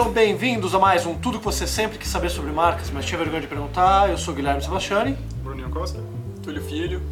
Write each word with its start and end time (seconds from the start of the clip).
Sejam 0.00 0.14
bem-vindos 0.14 0.74
a 0.74 0.78
mais 0.78 1.04
um 1.04 1.14
Tudo 1.14 1.38
que 1.38 1.44
você 1.44 1.66
sempre 1.66 1.98
quis 1.98 2.08
saber 2.08 2.30
sobre 2.30 2.50
marcas, 2.50 2.90
mas 2.90 3.04
tinha 3.04 3.18
vergonha 3.18 3.42
de 3.42 3.46
perguntar. 3.46 4.08
Eu 4.08 4.16
sou 4.16 4.32
Guilherme 4.32 4.62
Sebastiani. 4.62 5.14
Bruninho 5.44 5.68
Costa. 5.68 6.02
Túlio 6.42 6.64
Filho. 6.64 7.02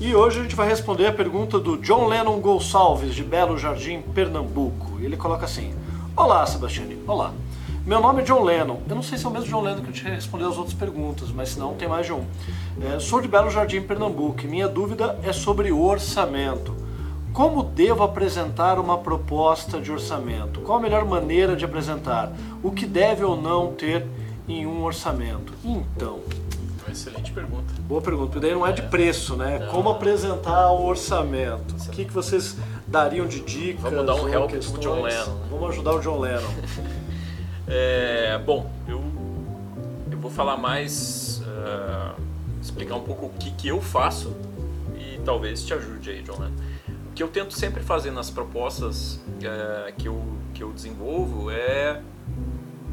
E 0.00 0.12
hoje 0.12 0.40
a 0.40 0.42
gente 0.42 0.56
vai 0.56 0.68
responder 0.68 1.06
a 1.06 1.12
pergunta 1.12 1.60
do 1.60 1.76
John 1.76 2.08
Lennon 2.08 2.40
Gonçalves, 2.40 3.14
de 3.14 3.22
Belo 3.22 3.56
Jardim, 3.56 4.02
Pernambuco. 4.12 4.98
E 4.98 5.04
ele 5.04 5.16
coloca 5.16 5.44
assim: 5.44 5.72
Olá, 6.16 6.44
Sebastiani. 6.44 6.98
Olá. 7.06 7.32
Meu 7.86 8.00
nome 8.00 8.22
é 8.22 8.24
John 8.24 8.42
Lennon. 8.42 8.80
Eu 8.88 8.96
não 8.96 9.04
sei 9.04 9.16
se 9.16 9.24
é 9.24 9.28
o 9.28 9.32
mesmo 9.32 9.46
John 9.46 9.62
Lennon 9.62 9.80
que 9.80 9.90
eu 9.90 9.92
te 9.92 10.02
respondeu 10.02 10.48
as 10.48 10.56
outras 10.56 10.74
perguntas, 10.74 11.30
mas 11.30 11.50
se 11.50 11.60
não, 11.60 11.74
tem 11.74 11.86
mais 11.86 12.06
de 12.06 12.12
um. 12.12 12.24
É, 12.92 12.98
sou 12.98 13.20
de 13.20 13.28
Belo 13.28 13.50
Jardim, 13.50 13.82
Pernambuco, 13.82 14.40
e 14.42 14.48
minha 14.48 14.66
dúvida 14.66 15.16
é 15.22 15.32
sobre 15.32 15.70
o 15.70 15.80
orçamento. 15.80 16.81
Como 17.32 17.62
devo 17.62 18.02
apresentar 18.02 18.78
uma 18.78 18.98
proposta 18.98 19.80
de 19.80 19.90
orçamento? 19.90 20.60
Qual 20.60 20.76
a 20.76 20.80
melhor 20.80 21.06
maneira 21.06 21.56
de 21.56 21.64
apresentar? 21.64 22.30
O 22.62 22.70
que 22.70 22.84
deve 22.84 23.24
ou 23.24 23.40
não 23.40 23.72
ter 23.72 24.06
em 24.46 24.66
um 24.66 24.84
orçamento? 24.84 25.54
Então. 25.64 26.20
Uma 26.84 26.92
excelente 26.92 27.32
pergunta. 27.32 27.72
Boa 27.88 28.02
pergunta, 28.02 28.32
porque 28.32 28.46
daí 28.46 28.54
não 28.54 28.66
é 28.66 28.72
de 28.72 28.82
preço, 28.82 29.34
né? 29.34 29.60
Não. 29.60 29.68
Como 29.68 29.88
apresentar 29.88 30.72
o 30.72 30.84
orçamento? 30.84 31.74
O 31.74 31.90
que, 31.90 32.04
que 32.04 32.12
vocês 32.12 32.54
dariam 32.86 33.26
de 33.26 33.40
dicas? 33.40 33.82
Vamos 33.82 34.04
dar 34.04 34.14
um 34.16 34.28
help 34.28 34.50
pro 34.50 34.58
questões? 34.58 34.84
John 34.84 35.02
Lennon. 35.02 35.38
Vamos 35.50 35.70
ajudar 35.70 35.94
o 35.94 36.00
John 36.00 36.20
Lennon. 36.20 36.50
É, 37.74 38.38
bom, 38.44 38.68
eu, 38.88 39.00
eu 40.10 40.18
vou 40.18 40.30
falar 40.30 40.56
mais, 40.56 41.40
ah, 41.46 42.14
explicar 42.60 42.96
um 42.96 43.02
pouco 43.02 43.26
o 43.26 43.30
que, 43.30 43.52
que 43.52 43.68
eu 43.68 43.80
faço 43.80 44.34
e 44.98 45.18
talvez 45.24 45.64
te 45.64 45.72
ajude 45.72 46.10
aí, 46.10 46.22
John 46.22 46.40
Lennon. 46.40 46.71
Que 47.14 47.22
eu 47.22 47.28
tento 47.28 47.54
sempre 47.54 47.82
fazer 47.82 48.10
nas 48.10 48.30
propostas 48.30 49.20
é, 49.42 49.92
que, 49.92 50.08
eu, 50.08 50.22
que 50.54 50.62
eu 50.62 50.72
desenvolvo 50.72 51.50
é 51.50 52.00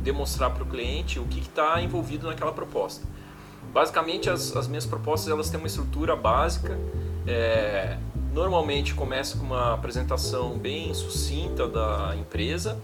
demonstrar 0.02 0.52
para 0.52 0.64
o 0.64 0.66
cliente 0.66 1.20
o 1.20 1.26
que 1.26 1.40
está 1.40 1.82
envolvido 1.82 2.28
naquela 2.28 2.52
proposta. 2.52 3.06
Basicamente, 3.74 4.30
as, 4.30 4.56
as 4.56 4.68
minhas 4.68 4.86
propostas 4.86 5.32
elas 5.32 5.50
têm 5.50 5.60
uma 5.60 5.68
estrutura 5.68 6.16
básica. 6.16 6.78
é, 7.28 7.98
normalmente 8.34 8.94
começa 8.94 9.38
com 9.38 9.46
uma 9.46 9.74
apresentação 9.74 10.58
bem 10.58 10.94
sucinta 10.94 11.68
da 11.68 12.16
empresa. 12.16 12.80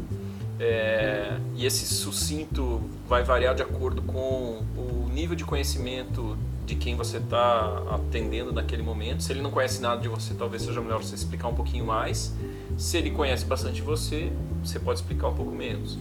é, 0.60 1.38
e 1.56 1.66
esse 1.66 1.86
sucinto 1.86 2.82
vai 3.08 3.24
variar 3.24 3.54
de 3.56 3.62
acordo 3.62 4.02
com 4.02 4.64
o 4.78 5.10
nível 5.12 5.36
de 5.36 5.44
conhecimento 5.44 6.38
de 6.66 6.76
quem 6.76 6.96
você 6.96 7.18
está 7.18 7.84
atendendo 7.92 8.52
naquele 8.52 8.82
momento. 8.82 9.22
Se 9.24 9.32
ele 9.32 9.42
não 9.42 9.52
conhece 9.52 9.82
nada 9.82 10.02
de 10.02 10.08
você, 10.08 10.34
talvez 10.34 10.64
seja 10.64 10.82
melhor 10.82 11.04
você 11.04 11.16
explicar 11.16 11.48
um 11.48 11.54
pouquinho 11.54 11.86
mais. 11.86 12.34
Se 12.78 12.98
ele 12.98 13.12
conhece 13.12 13.46
bastante 13.46 13.82
você, 13.82 14.32
você 14.64 14.80
pode 14.80 15.00
explicar 15.00 15.28
um 15.30 15.36
pouco 15.36 15.52
menos. 15.52 15.98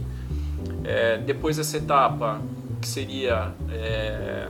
É, 0.83 1.19
depois 1.19 1.57
dessa 1.57 1.77
etapa, 1.77 2.41
que 2.81 2.89
seria, 2.89 3.53
é, 3.70 4.48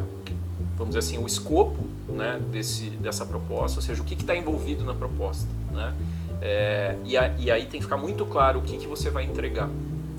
vamos 0.77 0.95
dizer 0.95 0.99
assim, 1.01 1.19
o 1.23 1.27
escopo 1.27 1.85
né, 2.09 2.41
desse, 2.51 2.91
dessa 2.91 3.27
proposta, 3.27 3.79
ou 3.79 3.83
seja, 3.83 4.01
o 4.01 4.05
que 4.05 4.15
está 4.15 4.37
envolvido 4.37 4.85
na 4.85 4.95
proposta. 4.95 5.49
Né? 5.73 5.95
É, 6.41 6.97
e, 7.05 7.17
a- 7.17 7.35
e 7.39 7.51
aí 7.51 7.63
tem 7.67 7.81
que 7.81 7.85
ficar 7.85 7.97
muito 7.97 8.25
claro 8.27 8.61
o 8.61 8.63
que, 8.63 8.77
que 8.77 8.87
você 8.87 9.11
vai 9.11 9.25
entregar. 9.25 9.69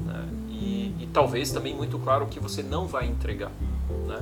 né? 0.06 0.26
E, 0.50 0.94
e 1.00 1.10
talvez 1.14 1.52
também 1.52 1.74
muito 1.74 1.98
claro 2.00 2.26
o 2.26 2.28
que 2.28 2.40
você 2.40 2.62
não 2.62 2.86
vai 2.88 3.06
entregar. 3.08 3.52
Né? 4.08 4.20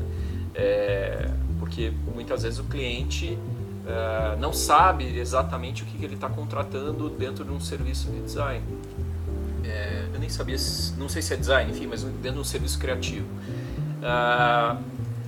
É, 0.56 1.30
porque 1.60 1.92
muitas 2.14 2.44
vezes 2.44 2.60
o 2.60 2.64
cliente 2.66 3.38
é, 3.86 4.36
não 4.38 4.54
sabe 4.54 5.18
exatamente 5.18 5.84
o 5.84 5.86
que, 5.86 5.98
que 5.98 6.06
ele 6.06 6.16
está 6.16 6.30
contratando 6.30 7.10
dentro 7.10 7.44
de 7.44 7.52
um 7.52 7.60
serviço 7.60 8.10
de 8.12 8.22
design. 8.22 8.64
É, 9.64 10.06
eu 10.14 10.20
nem 10.20 10.30
sabia, 10.30 10.58
não 10.98 11.10
sei 11.10 11.22
se 11.22 11.34
é 11.34 11.38
design, 11.38 11.72
enfim, 11.72 11.88
mas 11.88 12.04
dentro 12.04 12.34
de 12.34 12.40
um 12.40 12.44
serviço 12.44 12.78
criativo. 12.80 13.26
Ah, 14.02 14.78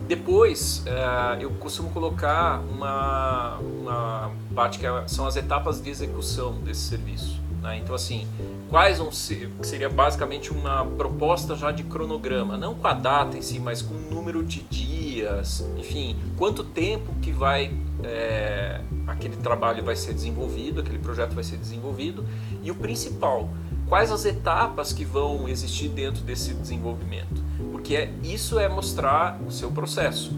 depois, 0.08 0.84
ah, 0.88 1.38
eu 1.40 1.50
costumo 1.52 1.90
colocar 1.90 2.60
uma, 2.70 3.58
uma 3.58 4.32
parte 4.54 4.78
que 4.78 4.86
são 5.08 5.26
as 5.26 5.36
etapas 5.36 5.82
de 5.82 5.90
execução 5.90 6.54
desse 6.60 6.82
serviço. 6.82 7.42
Né? 7.66 7.80
Então, 7.84 7.96
assim, 7.96 8.28
quais 8.70 9.00
vão 9.00 9.12
ser, 9.12 9.52
seria 9.64 9.90
basicamente 9.90 10.52
uma 10.52 10.86
proposta 10.86 11.56
já 11.56 11.72
de 11.72 11.84
cronograma, 11.84 12.56
não 12.56 12.76
com 12.76 12.88
a 12.88 12.94
data 12.94 13.38
em 13.38 13.42
si, 13.42 13.60
mas 13.60 13.82
com 13.82 13.94
o 13.96 14.02
número 14.14 14.44
de 14.44 14.62
dias, 14.62 15.68
enfim, 15.78 16.16
quanto 16.38 16.64
tempo 16.64 17.14
que 17.22 17.32
vai 17.32 17.74
é, 18.04 18.82
aquele 19.08 19.36
trabalho 19.38 19.84
vai 19.84 19.96
ser 19.96 20.14
desenvolvido, 20.14 20.80
aquele 20.80 21.00
projeto 21.00 21.34
vai 21.34 21.44
ser 21.44 21.58
desenvolvido, 21.58 22.24
e 22.64 22.70
o 22.70 22.76
principal, 22.76 23.50
quais 23.88 24.12
as 24.12 24.26
etapas 24.26 24.94
que 24.94 25.04
vão 25.04 25.48
existir 25.50 25.90
dentro 25.90 26.24
desse 26.24 26.54
desenvolvimento, 26.54 27.44
porque 27.72 27.96
é, 27.96 28.14
isso 28.24 28.60
é 28.60 28.70
mostrar 28.70 29.40
o 29.46 29.52
seu 29.52 29.72
processo. 29.72 30.34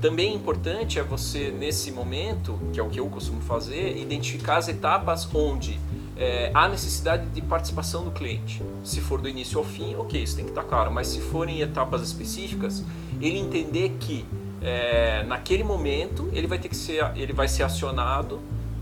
Também 0.00 0.34
importante 0.34 0.98
é 0.98 1.02
você, 1.02 1.50
nesse 1.50 1.90
momento, 1.90 2.60
que 2.72 2.78
é 2.78 2.82
o 2.82 2.88
que 2.88 3.00
eu 3.00 3.08
costumo 3.08 3.40
fazer, 3.40 3.96
identificar 3.96 4.58
as 4.58 4.68
etapas 4.68 5.26
onde 5.34 5.80
é, 6.16 6.50
há 6.54 6.68
necessidade 6.68 7.26
de 7.26 7.42
participação 7.42 8.04
do 8.04 8.10
cliente. 8.10 8.62
Se 8.82 9.00
for 9.00 9.20
do 9.20 9.28
início 9.28 9.58
ao 9.58 9.64
fim, 9.64 9.94
ok, 9.96 10.22
isso 10.22 10.36
tem 10.36 10.44
que 10.44 10.50
estar 10.50 10.64
claro, 10.64 10.90
mas 10.90 11.08
se 11.08 11.20
forem 11.20 11.60
etapas 11.60 12.02
específicas, 12.02 12.84
ele 13.20 13.38
entender 13.38 13.96
que 14.00 14.24
é, 14.62 15.22
naquele 15.24 15.62
momento 15.62 16.28
ele 16.32 16.46
vai 16.46 16.58
ter 16.58 16.68
que 16.68 16.76
ser, 16.76 17.04
ele 17.14 17.32
vai 17.32 17.48
ser 17.48 17.62
acionado, 17.62 18.40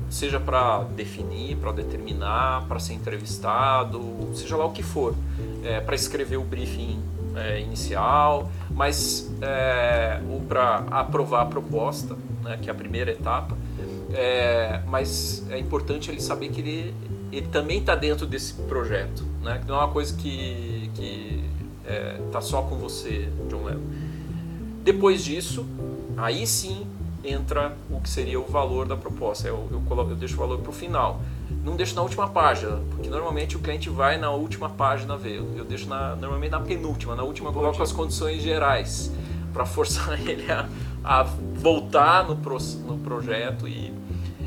seja 0.09 0.39
para 0.39 0.85
definir, 0.85 1.57
para 1.57 1.73
determinar, 1.73 2.67
para 2.69 2.79
ser 2.79 2.95
entrevistado, 2.95 4.31
seja 4.35 4.57
lá 4.57 4.65
o 4.65 4.71
que 4.71 4.83
for, 4.83 5.15
para 5.85 5.95
escrever 5.95 6.37
o 6.37 6.45
briefing 6.45 7.03
é, 7.35 7.61
inicial, 7.61 8.51
mas 8.71 9.31
é, 9.43 10.21
ou 10.29 10.41
para 10.41 10.85
aprovar 10.91 11.43
a 11.43 11.47
proposta, 11.47 12.17
né, 12.43 12.59
que 12.61 12.69
é 12.69 12.73
a 12.73 12.75
primeira 12.75 13.11
etapa. 13.11 13.57
É, 14.13 14.81
mas 14.87 15.45
é 15.51 15.59
importante 15.59 16.11
ele 16.11 16.21
saber 16.21 16.49
que 16.51 16.61
ele, 16.61 16.95
ele 17.39 17.49
também 17.49 17.79
está 17.79 17.95
dentro 17.95 18.27
desse 18.27 18.55
projeto, 18.55 19.25
né? 19.43 19.59
Que 19.59 19.69
não 19.69 19.77
é 19.77 19.79
uma 19.79 19.93
coisa 19.93 20.15
que 20.17 20.91
que 20.95 21.45
está 22.27 22.41
só 22.41 22.63
com 22.63 22.77
você, 22.77 23.29
John 23.49 23.65
Lennon. 23.65 23.83
Depois 24.83 25.25
disso, 25.25 25.67
aí 26.17 26.47
sim 26.47 26.87
entra 27.23 27.77
o 27.91 28.01
que 28.01 28.09
seria 28.09 28.39
o 28.39 28.45
valor 28.45 28.87
da 28.87 28.97
proposta. 28.97 29.49
Eu, 29.49 29.67
eu, 29.71 29.81
coloco, 29.81 30.11
eu 30.11 30.17
deixo 30.17 30.35
o 30.35 30.39
valor 30.39 30.59
para 30.59 30.71
o 30.71 30.73
final. 30.73 31.21
Não 31.65 31.77
deixo 31.77 31.95
na 31.95 32.03
última 32.03 32.29
página, 32.29 32.81
porque 32.91 33.09
normalmente 33.09 33.57
o 33.57 33.61
cliente 33.61 33.89
vai 33.89 34.19
na 34.19 34.31
última 34.31 34.69
página 34.69 35.17
ver. 35.17 35.39
Eu, 35.39 35.57
eu 35.57 35.65
deixo 35.65 35.89
na, 35.89 36.15
normalmente 36.17 36.51
na 36.51 36.61
penúltima. 36.61 37.15
Na 37.15 37.23
última 37.23 37.49
eu 37.49 37.53
coloco 37.53 37.83
as 37.83 37.93
condições 37.93 38.43
gerais 38.43 39.11
para 39.53 39.65
forçar 39.65 40.21
ele 40.29 40.51
a, 40.51 40.69
a 41.03 41.23
voltar 41.23 42.29
no, 42.29 42.37
pro, 42.37 42.59
no 42.87 42.99
projeto 42.99 43.67
e 43.67 43.93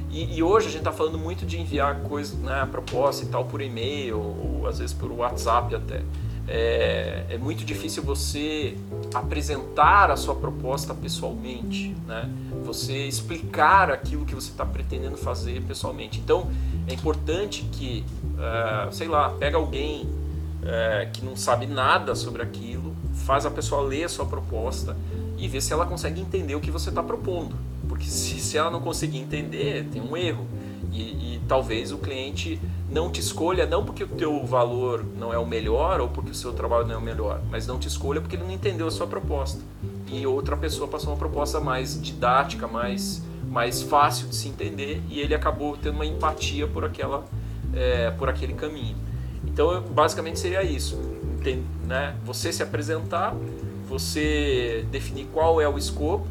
e, 0.09 0.38
e, 0.38 0.44
hoje 0.44 0.68
a 0.68 0.69
gente 0.69 0.79
está 0.79 0.91
falando 0.91 1.18
muito 1.18 1.45
de 1.45 1.59
enviar 1.59 2.01
coisas, 2.01 2.38
né, 2.40 2.68
proposta 2.72 3.25
e 3.25 3.28
tal 3.28 3.45
por 3.45 3.62
e-mail, 3.62 4.18
ou, 4.19 4.68
às 4.68 4.79
vezes 4.79 4.94
por 4.94 5.12
WhatsApp 5.12 5.75
até. 5.75 6.01
É, 6.50 7.25
é, 7.31 7.38
muito 7.38 7.66
difícil 7.66 8.01
você 8.01 8.78
apresentar 9.13 10.09
a 10.09 10.16
sua 10.16 10.34
proposta 10.34 10.94
pessoalmente, 10.94 11.94
né? 12.07 12.29
Você 12.63 13.06
explicar 13.06 13.91
aquilo 13.91 14.25
que 14.25 14.34
você 14.34 14.50
está 14.51 14.66
pretendendo 14.66 15.17
fazer 15.17 15.62
pessoalmente. 15.63 16.19
Então 16.19 16.50
é 16.88 16.94
importante 16.94 17.67
que, 17.73 18.06
uh, 18.23 18.94
sei 18.94 19.09
lá, 19.09 19.29
pega 19.31 19.57
alguém 19.57 20.03
uh, 20.03 21.12
que 21.12 21.23
não 21.25 21.35
sabe 21.35 21.66
nada 21.66 22.16
sobre 22.16 22.41
aquilo, 22.41 22.96
faz 23.25 23.46
a 23.46 23.51
pessoa 23.51 23.81
ler 23.81 24.06
a 24.06 24.09
sua 24.09 24.25
proposta 24.25 24.96
e 25.38 25.50
ver 25.50 25.59
se 25.59 25.73
ela 25.73 25.85
consegue 25.85 26.22
entender 26.22 26.56
o 26.56 26.62
que 26.62 26.72
você 26.72 26.88
está 26.88 27.03
propondo. 27.03 27.57
Porque 27.97 28.12
se, 28.12 28.40
se 28.40 28.58
ela 28.58 28.69
não 28.69 28.80
conseguir 28.80 29.18
entender, 29.18 29.88
tem 29.91 30.00
um 30.00 30.16
erro. 30.16 30.46
E, 30.91 31.02
e, 31.35 31.41
talvez 31.47 31.91
o 31.91 31.97
cliente 31.97 32.61
não 32.90 33.09
te 33.09 33.20
escolha, 33.20 33.66
não 33.66 33.84
porque 33.84 34.03
o 34.03 34.08
teu 34.08 34.46
valor 34.46 35.03
não 35.17 35.34
é 35.34 35.38
o 35.38 35.46
melhor 35.46 35.99
ou 35.99 36.08
porque 36.08 36.32
o 36.32 36.35
seu 36.35 36.53
trabalho 36.53 36.85
não 36.88 36.96
é 36.96 36.97
o 36.97 37.02
melhor, 37.02 37.41
mas 37.49 37.66
não 37.67 37.78
te 37.78 37.88
escolha 37.88 38.22
porque 38.22 38.35
ele 38.35 38.44
não 38.44 38.52
entendeu 38.52 38.88
a 38.88 38.91
sua 38.91 39.08
proposta. 39.08 39.59
E 40.08 40.26
outra 40.26 40.55
pessoa 40.55 40.88
passou 40.88 41.11
uma 41.11 41.17
proposta 41.17 41.59
mais 41.59 42.02
didática, 42.02 42.67
mais, 42.67 43.23
mais 43.49 43.82
fácil 43.82 44.28
de 44.28 44.35
se 44.35 44.47
entender 44.47 45.02
e 45.09 45.20
ele 45.20 45.34
acabou 45.34 45.76
tendo 45.76 45.96
uma 45.96 46.05
empatia 46.05 46.67
por, 46.67 46.85
aquela, 46.85 47.26
é, 47.73 48.11
por 48.11 48.29
aquele 48.29 48.53
caminho. 48.53 48.96
Então, 49.46 49.82
basicamente 49.82 50.40
seria 50.40 50.64
isso. 50.64 50.97
Né? 51.85 52.16
Você 52.26 52.52
se 52.52 52.61
apresentar, 52.61 53.35
você 53.88 54.85
definir 54.91 55.28
qual 55.34 55.61
é 55.61 55.67
o 55.67 55.78
escopo, 55.78 56.28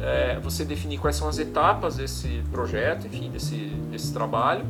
é, 0.00 0.38
você 0.40 0.64
definir 0.64 0.98
quais 0.98 1.16
são 1.16 1.28
as 1.28 1.38
etapas 1.38 1.96
desse 1.96 2.42
projeto, 2.50 3.06
enfim, 3.06 3.30
desse, 3.30 3.56
desse 3.90 4.12
trabalho, 4.12 4.64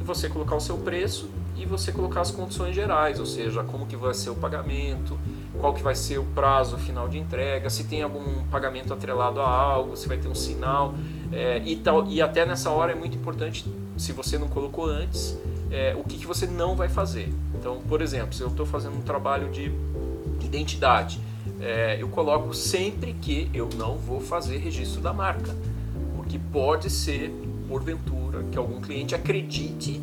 e 0.00 0.04
você 0.04 0.28
colocar 0.28 0.56
o 0.56 0.60
seu 0.60 0.76
preço 0.78 1.28
e 1.56 1.66
você 1.66 1.92
colocar 1.92 2.22
as 2.22 2.30
condições 2.30 2.74
gerais, 2.74 3.20
ou 3.20 3.26
seja, 3.26 3.62
como 3.62 3.86
que 3.86 3.94
vai 3.94 4.14
ser 4.14 4.30
o 4.30 4.34
pagamento, 4.34 5.18
qual 5.60 5.74
que 5.74 5.82
vai 5.82 5.94
ser 5.94 6.18
o 6.18 6.24
prazo 6.24 6.78
final 6.78 7.06
de 7.06 7.18
entrega, 7.18 7.68
se 7.68 7.84
tem 7.84 8.02
algum 8.02 8.44
pagamento 8.44 8.94
atrelado 8.94 9.40
a 9.42 9.48
algo, 9.48 9.94
se 9.94 10.08
vai 10.08 10.16
ter 10.16 10.28
um 10.28 10.34
sinal, 10.34 10.94
é, 11.30 11.58
e, 11.64 11.76
tal, 11.76 12.06
e 12.06 12.22
até 12.22 12.46
nessa 12.46 12.70
hora 12.70 12.92
é 12.92 12.94
muito 12.94 13.16
importante, 13.16 13.70
se 13.98 14.12
você 14.12 14.38
não 14.38 14.48
colocou 14.48 14.86
antes, 14.86 15.38
é, 15.70 15.94
o 15.98 16.02
que, 16.02 16.16
que 16.16 16.26
você 16.26 16.46
não 16.46 16.74
vai 16.74 16.88
fazer. 16.88 17.32
Então, 17.54 17.80
por 17.86 18.00
exemplo, 18.00 18.32
se 18.32 18.42
eu 18.42 18.48
estou 18.48 18.64
fazendo 18.64 18.96
um 18.96 19.02
trabalho 19.02 19.50
de 19.50 19.70
identidade, 20.40 21.20
é, 21.60 21.96
eu 22.00 22.08
coloco 22.08 22.54
sempre 22.54 23.12
que 23.14 23.50
eu 23.52 23.68
não 23.76 23.96
vou 23.96 24.20
fazer 24.20 24.58
registro 24.58 25.00
da 25.00 25.12
marca, 25.12 25.54
porque 26.16 26.38
pode 26.52 26.90
ser, 26.90 27.30
porventura, 27.68 28.44
que 28.50 28.58
algum 28.58 28.80
cliente 28.80 29.14
acredite 29.14 30.00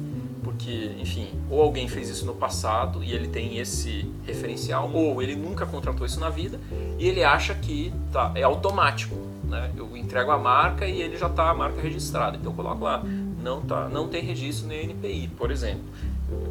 porque, 0.48 0.96
enfim, 0.98 1.28
ou 1.50 1.62
alguém 1.62 1.90
fez 1.90 2.10
isso 2.10 2.26
no 2.26 2.34
passado 2.34 3.04
e 3.04 3.12
ele 3.12 3.28
tem 3.28 3.58
esse 3.60 4.10
referencial, 4.26 4.90
ou 4.94 5.22
ele 5.22 5.36
nunca 5.36 5.66
contratou 5.66 6.06
isso 6.06 6.22
na 6.22 6.30
vida 6.30 6.58
e 6.98 7.06
ele 7.06 7.22
acha 7.22 7.54
que 7.54 7.94
tá, 8.14 8.32
é 8.34 8.44
automático. 8.44 9.14
Né? 9.44 9.72
Eu 9.76 9.96
entrego 9.98 10.32
a 10.32 10.38
marca 10.38 10.88
e 10.88 11.02
ele 11.02 11.18
já 11.18 11.28
está 11.28 11.50
a 11.50 11.54
marca 11.54 11.82
registrada. 11.82 12.38
Então 12.38 12.54
eu 12.54 12.56
coloco 12.56 12.84
lá, 12.84 13.04
não, 13.44 13.62
tá, 13.62 13.90
não 13.90 14.08
tem 14.08 14.24
registro 14.24 14.68
no 14.68 14.74
NPI, 14.74 15.28
por 15.38 15.52
exemplo. 15.52 15.84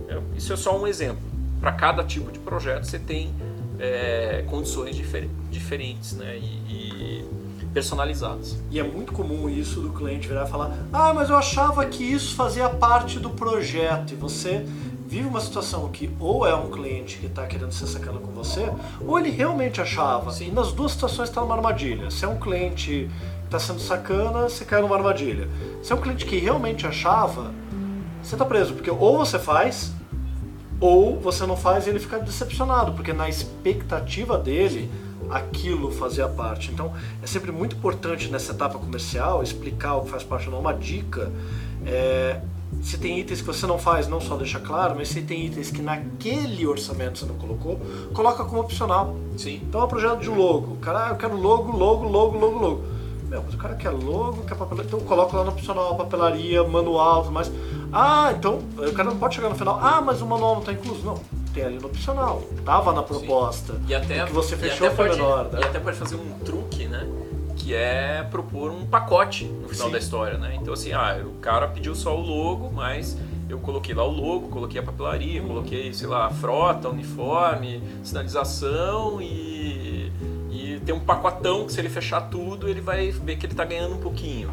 É, 0.08 0.20
isso 0.36 0.52
é 0.52 0.56
só 0.56 0.78
um 0.78 0.86
exemplo. 0.86 1.22
Para 1.58 1.72
cada 1.72 2.04
tipo 2.04 2.30
de 2.30 2.38
projeto 2.38 2.84
você 2.84 2.98
tem 2.98 3.34
é, 3.78 4.44
condições 4.48 4.96
difer 4.96 5.28
diferentes 5.50 6.14
né? 6.14 6.38
E, 6.38 6.42
e 6.68 7.66
personalizados. 7.76 8.56
E 8.70 8.80
é 8.80 8.82
muito 8.82 9.12
comum 9.12 9.50
isso 9.50 9.80
do 9.80 9.90
cliente 9.90 10.26
virar 10.26 10.46
e 10.46 10.50
falar: 10.50 10.74
Ah, 10.90 11.12
mas 11.12 11.28
eu 11.28 11.36
achava 11.36 11.84
que 11.84 12.02
isso 12.02 12.34
fazia 12.34 12.70
parte 12.70 13.18
do 13.18 13.28
projeto. 13.28 14.12
E 14.12 14.16
você 14.16 14.64
vive 15.06 15.28
uma 15.28 15.40
situação 15.40 15.88
que 15.90 16.10
ou 16.18 16.46
é 16.46 16.54
um 16.54 16.70
cliente 16.70 17.18
que 17.18 17.26
está 17.26 17.46
querendo 17.46 17.72
ser 17.72 17.86
sacana 17.86 18.18
com 18.18 18.32
você, 18.32 18.72
ou 19.06 19.18
ele 19.18 19.30
realmente 19.30 19.78
achava. 19.80 20.32
Sim. 20.32 20.48
E 20.48 20.50
nas 20.50 20.72
duas 20.72 20.92
situações 20.92 21.28
está 21.28 21.42
numa 21.42 21.54
armadilha. 21.54 22.10
Se 22.10 22.24
é 22.24 22.28
um 22.28 22.38
cliente 22.38 23.10
que 23.10 23.44
está 23.44 23.58
sendo 23.58 23.80
sacana, 23.80 24.44
você 24.44 24.64
cai 24.64 24.80
numa 24.80 24.96
armadilha. 24.96 25.46
Se 25.82 25.92
é 25.92 25.94
um 25.94 26.00
cliente 26.00 26.24
que 26.24 26.38
realmente 26.38 26.86
achava, 26.86 27.52
você 28.22 28.34
está 28.34 28.44
preso, 28.44 28.72
porque 28.72 28.90
ou 28.90 29.18
você 29.18 29.38
faz, 29.38 29.92
ou 30.80 31.18
você 31.18 31.46
não 31.46 31.56
faz 31.56 31.86
e 31.86 31.90
ele 31.90 31.98
fica 31.98 32.18
decepcionado, 32.18 32.92
porque 32.92 33.12
na 33.12 33.28
expectativa 33.28 34.36
dele 34.38 34.90
aquilo 35.30 35.90
fazia 35.90 36.28
parte. 36.28 36.70
Então 36.70 36.92
é 37.22 37.26
sempre 37.26 37.50
muito 37.50 37.76
importante 37.76 38.30
nessa 38.30 38.52
etapa 38.52 38.78
comercial 38.78 39.42
explicar 39.42 39.96
o 39.96 40.02
que 40.02 40.10
faz 40.10 40.22
parte 40.22 40.46
ou 40.46 40.52
não. 40.52 40.60
Uma 40.60 40.74
dica 40.74 41.32
é, 41.84 42.40
se 42.82 42.98
tem 42.98 43.18
itens 43.18 43.40
que 43.40 43.46
você 43.46 43.66
não 43.66 43.78
faz, 43.78 44.08
não 44.08 44.20
só 44.20 44.36
deixa 44.36 44.58
claro, 44.60 44.94
mas 44.96 45.08
se 45.08 45.22
tem 45.22 45.46
itens 45.46 45.70
que 45.70 45.80
naquele 45.80 46.66
orçamento 46.66 47.18
você 47.18 47.26
não 47.26 47.36
colocou, 47.36 47.80
coloca 48.12 48.44
como 48.44 48.60
opcional. 48.60 49.16
Sim. 49.36 49.60
Então 49.62 49.80
é 49.80 49.84
um 49.84 49.88
projeto 49.88 50.20
de 50.20 50.28
logo. 50.28 50.76
Cara, 50.76 51.10
eu 51.10 51.16
quero 51.16 51.36
logo, 51.36 51.76
logo, 51.76 52.08
logo, 52.08 52.38
logo, 52.38 52.58
logo. 52.58 52.84
Meu, 53.28 53.42
mas 53.42 53.54
o 53.54 53.58
cara 53.58 53.74
quer 53.74 53.90
logo, 53.90 54.44
quer 54.44 54.54
papelaria, 54.54 54.86
então 54.86 55.00
coloca 55.00 55.36
lá 55.36 55.44
no 55.44 55.50
opcional, 55.50 55.96
papelaria, 55.96 56.62
manual, 56.62 57.22
tudo 57.22 57.32
mais. 57.32 57.50
Ah, 57.92 58.32
então 58.36 58.58
o 58.76 58.92
cara 58.92 59.10
não 59.10 59.18
pode 59.18 59.34
chegar 59.34 59.48
no 59.48 59.54
final. 59.54 59.78
Ah, 59.80 60.00
mas 60.00 60.20
o 60.20 60.26
manual 60.26 60.54
não 60.54 60.60
está 60.60 60.72
incluso. 60.72 61.04
Não, 61.04 61.20
tem 61.52 61.64
ali 61.64 61.78
no 61.78 61.86
opcional. 61.86 62.42
Tava 62.64 62.92
na 62.92 63.02
proposta. 63.02 63.74
Sim. 63.74 63.84
E 63.88 63.94
até, 63.94 64.24
o 64.24 64.26
que 64.26 64.32
você 64.32 64.56
fechou 64.56 64.90
foi 64.90 65.08
pode, 65.08 65.20
menor. 65.20 65.44
Né? 65.50 65.60
E 65.60 65.64
até 65.64 65.78
pode 65.78 65.96
fazer 65.96 66.16
um 66.16 66.38
truque, 66.44 66.86
né? 66.86 67.06
Que 67.56 67.74
é 67.74 68.26
propor 68.30 68.70
um 68.70 68.86
pacote 68.86 69.44
no 69.44 69.68
final 69.68 69.86
Sim. 69.86 69.92
da 69.92 69.98
história, 69.98 70.38
né? 70.38 70.56
Então 70.60 70.74
assim, 70.74 70.92
ah, 70.92 71.20
o 71.24 71.40
cara 71.40 71.68
pediu 71.68 71.94
só 71.94 72.16
o 72.16 72.20
logo, 72.20 72.70
mas 72.72 73.16
eu 73.48 73.58
coloquei 73.58 73.94
lá 73.94 74.04
o 74.04 74.10
logo, 74.10 74.48
coloquei 74.48 74.80
a 74.80 74.84
papelaria, 74.84 75.42
hum. 75.42 75.48
coloquei, 75.48 75.92
sei 75.92 76.06
lá, 76.06 76.26
a 76.26 76.30
frota, 76.30 76.88
uniforme, 76.88 77.82
sinalização 78.02 79.20
e, 79.22 80.12
e 80.50 80.80
tem 80.84 80.94
um 80.94 81.00
pacotão 81.00 81.64
que 81.64 81.72
se 81.72 81.80
ele 81.80 81.88
fechar 81.88 82.22
tudo, 82.22 82.68
ele 82.68 82.80
vai 82.80 83.10
ver 83.10 83.36
que 83.36 83.46
ele 83.46 83.52
está 83.52 83.64
ganhando 83.64 83.94
um 83.94 84.00
pouquinho 84.00 84.50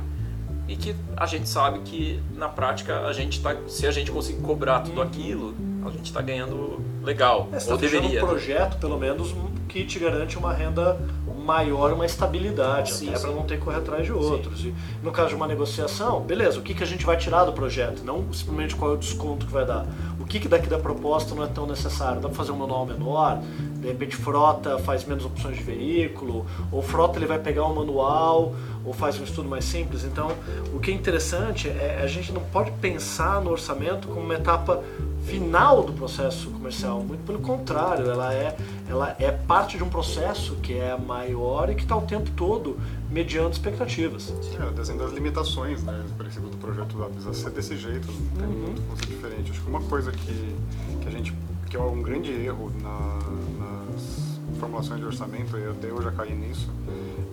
e 0.67 0.75
que 0.75 0.95
a 1.17 1.25
gente 1.25 1.47
sabe 1.49 1.79
que 1.79 2.21
na 2.35 2.47
prática 2.47 3.01
a 3.01 3.13
gente 3.13 3.41
tá, 3.41 3.55
se 3.67 3.85
a 3.85 3.91
gente 3.91 4.11
conseguir 4.11 4.41
cobrar 4.41 4.81
tudo 4.81 5.01
aquilo, 5.01 5.55
a 5.89 5.91
gente 5.91 6.05
está 6.05 6.21
ganhando 6.21 6.79
legal. 7.03 7.49
É, 7.51 7.57
ou 7.57 7.61
tá 7.61 7.75
deveria. 7.75 8.23
um 8.23 8.27
projeto, 8.27 8.77
pelo 8.77 8.97
menos, 8.97 9.33
que 9.67 9.83
te 9.83 9.99
garante 9.99 10.37
uma 10.37 10.53
renda 10.53 10.99
maior, 11.43 11.91
uma 11.91 12.05
estabilidade, 12.05 12.93
sim, 12.93 13.09
até 13.09 13.19
para 13.19 13.31
não 13.31 13.43
ter 13.43 13.57
que 13.57 13.65
correr 13.65 13.77
atrás 13.77 14.05
de 14.05 14.13
outros. 14.13 14.61
Sim. 14.61 14.73
E 15.01 15.05
no 15.05 15.11
caso 15.11 15.29
de 15.29 15.35
uma 15.35 15.47
negociação, 15.47 16.21
beleza, 16.21 16.59
o 16.59 16.61
que, 16.61 16.73
que 16.73 16.83
a 16.83 16.85
gente 16.85 17.05
vai 17.05 17.17
tirar 17.17 17.43
do 17.43 17.51
projeto? 17.51 18.03
Não 18.03 18.31
simplesmente 18.33 18.75
qual 18.75 18.91
é 18.91 18.93
o 18.93 18.97
desconto 18.97 19.45
que 19.45 19.51
vai 19.51 19.65
dar. 19.65 19.85
O 20.19 20.25
que, 20.25 20.39
que 20.39 20.47
daqui 20.47 20.67
da 20.67 20.79
proposta 20.79 21.35
não 21.35 21.43
é 21.43 21.47
tão 21.47 21.67
necessário? 21.67 22.21
Dá 22.21 22.29
para 22.29 22.37
fazer 22.37 22.51
um 22.51 22.57
manual 22.57 22.85
menor? 22.85 23.41
De 23.75 23.87
repente 23.87 24.15
frota 24.15 24.79
faz 24.79 25.03
menos 25.03 25.25
opções 25.25 25.57
de 25.57 25.63
veículo? 25.63 26.45
Ou 26.71 26.81
frota 26.81 27.19
ele 27.19 27.25
vai 27.25 27.39
pegar 27.39 27.65
um 27.65 27.73
manual? 27.73 28.55
Ou 28.85 28.93
faz 28.93 29.19
um 29.19 29.23
estudo 29.23 29.49
mais 29.49 29.65
simples? 29.65 30.03
Então, 30.03 30.31
o 30.73 30.79
que 30.79 30.91
é 30.91 30.93
interessante 30.93 31.67
é 31.67 31.99
a 32.01 32.07
gente 32.07 32.31
não 32.31 32.41
pode 32.41 32.71
pensar 32.71 33.41
no 33.41 33.51
orçamento 33.51 34.07
como 34.07 34.21
uma 34.21 34.35
etapa 34.35 34.81
final 35.25 35.83
do 35.83 35.93
processo 35.93 36.49
comercial, 36.51 37.01
muito 37.01 37.23
pelo 37.25 37.39
contrário, 37.39 38.09
ela 38.09 38.33
é, 38.33 38.55
ela 38.87 39.15
é 39.19 39.31
parte 39.31 39.77
de 39.77 39.83
um 39.83 39.89
processo 39.89 40.55
que 40.57 40.73
é 40.73 40.97
maior 40.97 41.69
e 41.69 41.75
que 41.75 41.83
está 41.83 41.95
o 41.95 42.01
tempo 42.01 42.29
todo 42.31 42.77
mediando 43.09 43.51
expectativas. 43.51 44.33
É, 44.59 44.65
o 44.65 44.71
desenho 44.71 44.99
das 44.99 45.11
limitações, 45.11 45.83
né, 45.83 46.03
exemplo, 46.25 46.49
do 46.49 46.57
projeto 46.57 46.97
lá, 46.97 47.05
precisa 47.07 47.33
ser 47.33 47.51
desse 47.51 47.77
jeito, 47.77 48.07
não 48.07 48.41
tem 48.41 48.47
uhum. 48.47 48.61
muito 48.63 48.99
ser 48.99 49.05
diferente. 49.07 49.51
Acho 49.51 49.61
que 49.61 49.69
uma 49.69 49.81
coisa 49.81 50.11
que, 50.11 50.55
que 51.01 51.07
a 51.07 51.11
gente, 51.11 51.33
que 51.69 51.77
é 51.77 51.79
um 51.79 52.01
grande 52.01 52.31
erro 52.31 52.71
na, 52.81 53.19
nas 53.59 54.39
formulações 54.59 54.99
de 54.99 55.05
orçamento, 55.05 55.57
e 55.57 55.69
até 55.69 55.89
eu 55.89 56.01
já 56.01 56.11
caí 56.11 56.33
nisso, 56.33 56.69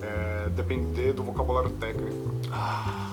é 0.02 0.48
depender 0.50 1.12
do 1.12 1.22
vocabulário 1.22 1.70
técnico. 1.70 2.34
Ah 2.50 3.09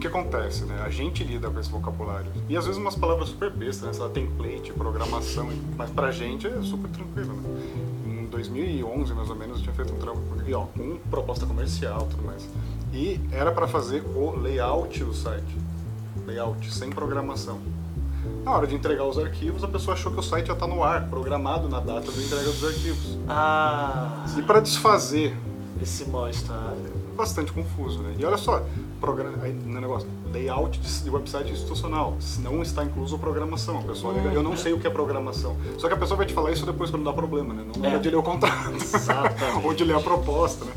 que 0.00 0.06
acontece, 0.06 0.64
né? 0.64 0.82
A 0.84 0.90
gente 0.90 1.22
lida 1.22 1.50
com 1.50 1.60
esse 1.60 1.70
vocabulário. 1.70 2.32
E 2.48 2.56
às 2.56 2.64
vezes 2.64 2.80
umas 2.80 2.96
palavras 2.96 3.28
super 3.28 3.50
bestas, 3.50 3.86
né? 3.86 3.92
Sei 3.92 4.02
lá, 4.02 4.08
template, 4.08 4.72
programação, 4.72 5.48
mas 5.76 5.90
pra 5.90 6.10
gente 6.10 6.46
é 6.46 6.62
super 6.62 6.90
tranquilo, 6.90 7.34
né? 7.34 8.22
Em 8.22 8.26
2011, 8.26 9.14
mais 9.14 9.30
ou 9.30 9.36
menos, 9.36 9.58
eu 9.58 9.62
tinha 9.64 9.74
feito 9.74 9.92
um 9.92 9.98
trampo 9.98 10.20
ó, 10.54 10.66
com 10.66 10.96
proposta 11.10 11.46
comercial 11.46 12.06
e 12.06 12.10
tudo 12.10 12.24
mais. 12.24 12.48
E 12.92 13.20
era 13.30 13.52
para 13.52 13.68
fazer 13.68 14.02
o 14.16 14.36
layout 14.36 15.04
do 15.04 15.14
site. 15.14 15.56
Layout, 16.26 16.72
sem 16.72 16.90
programação. 16.90 17.60
Na 18.44 18.52
hora 18.52 18.66
de 18.66 18.74
entregar 18.74 19.04
os 19.04 19.18
arquivos, 19.18 19.62
a 19.62 19.68
pessoa 19.68 19.94
achou 19.94 20.12
que 20.12 20.18
o 20.18 20.22
site 20.22 20.46
já 20.46 20.54
está 20.54 20.66
no 20.66 20.82
ar, 20.82 21.08
programado 21.08 21.68
na 21.68 21.78
data 21.78 22.10
da 22.10 22.22
entrega 22.22 22.44
dos 22.44 22.64
arquivos. 22.64 23.18
Ah! 23.28 24.24
E 24.36 24.42
para 24.42 24.60
desfazer 24.60 25.36
esse 25.80 26.08
mal-estar. 26.08 26.72
É 26.72 27.16
bastante 27.16 27.52
confuso, 27.52 28.02
né? 28.02 28.14
E 28.18 28.24
olha 28.24 28.36
só, 28.36 28.64
programa, 29.00 29.42
aí, 29.42 29.52
no 29.52 29.80
negócio, 29.80 30.08
layout 30.32 30.78
de, 30.78 31.10
website 31.10 31.50
institucional, 31.50 32.16
não 32.38 32.62
está 32.62 32.84
incluso 32.84 33.18
programação. 33.18 33.78
A 33.78 33.82
pessoa 33.82 34.12
liga, 34.12 34.28
eu 34.28 34.42
não 34.42 34.56
sei 34.56 34.72
o 34.72 34.78
que 34.78 34.86
é 34.86 34.90
programação. 34.90 35.56
Só 35.78 35.88
que 35.88 35.94
a 35.94 35.96
pessoa 35.96 36.16
vai 36.16 36.26
te 36.26 36.34
falar 36.34 36.52
isso 36.52 36.66
depois 36.66 36.90
quando 36.90 37.04
dá 37.04 37.12
problema, 37.12 37.54
né? 37.54 37.64
Não 37.76 37.84
é. 37.84 37.98
de 37.98 38.10
ler 38.10 38.16
o 38.16 38.22
contrato. 38.22 38.74
Ou 39.64 39.74
de 39.74 39.84
ler 39.84 39.96
a 39.96 40.00
proposta, 40.00 40.64
né? 40.64 40.72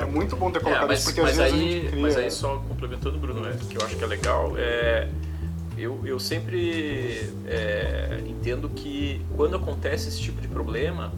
É 0.00 0.04
muito 0.04 0.36
bom 0.36 0.50
ter 0.50 0.60
colocado 0.60 0.84
é, 0.84 0.88
mas, 0.88 1.00
isso, 1.00 1.08
porque 1.08 1.22
mas 1.22 1.38
às 1.38 1.40
aí, 1.40 1.52
vezes 1.52 1.64
a 1.64 1.72
gente 1.72 1.86
cria... 1.88 2.02
Mas 2.02 2.16
aí 2.16 2.30
só 2.30 2.56
complementando, 2.68 3.18
Bruno, 3.18 3.40
né, 3.40 3.56
que 3.68 3.76
eu 3.76 3.84
acho 3.84 3.96
que 3.96 4.04
é 4.04 4.06
legal, 4.06 4.52
é... 4.56 5.08
Eu, 5.78 6.00
eu 6.06 6.18
sempre 6.18 7.30
é, 7.46 8.22
entendo 8.26 8.66
que 8.70 9.20
quando 9.36 9.56
acontece 9.56 10.08
esse 10.08 10.18
tipo 10.22 10.40
de 10.40 10.48
problema, 10.48 11.12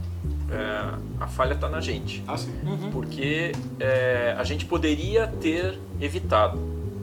é, 0.50 0.98
a 1.20 1.26
falha 1.26 1.54
está 1.54 1.68
na 1.68 1.80
gente. 1.80 2.22
Ah, 2.26 2.36
sim. 2.36 2.52
Uhum. 2.64 2.90
Porque 2.90 3.52
é, 3.78 4.34
a 4.38 4.44
gente 4.44 4.64
poderia 4.64 5.26
ter 5.26 5.78
evitado. 6.00 6.58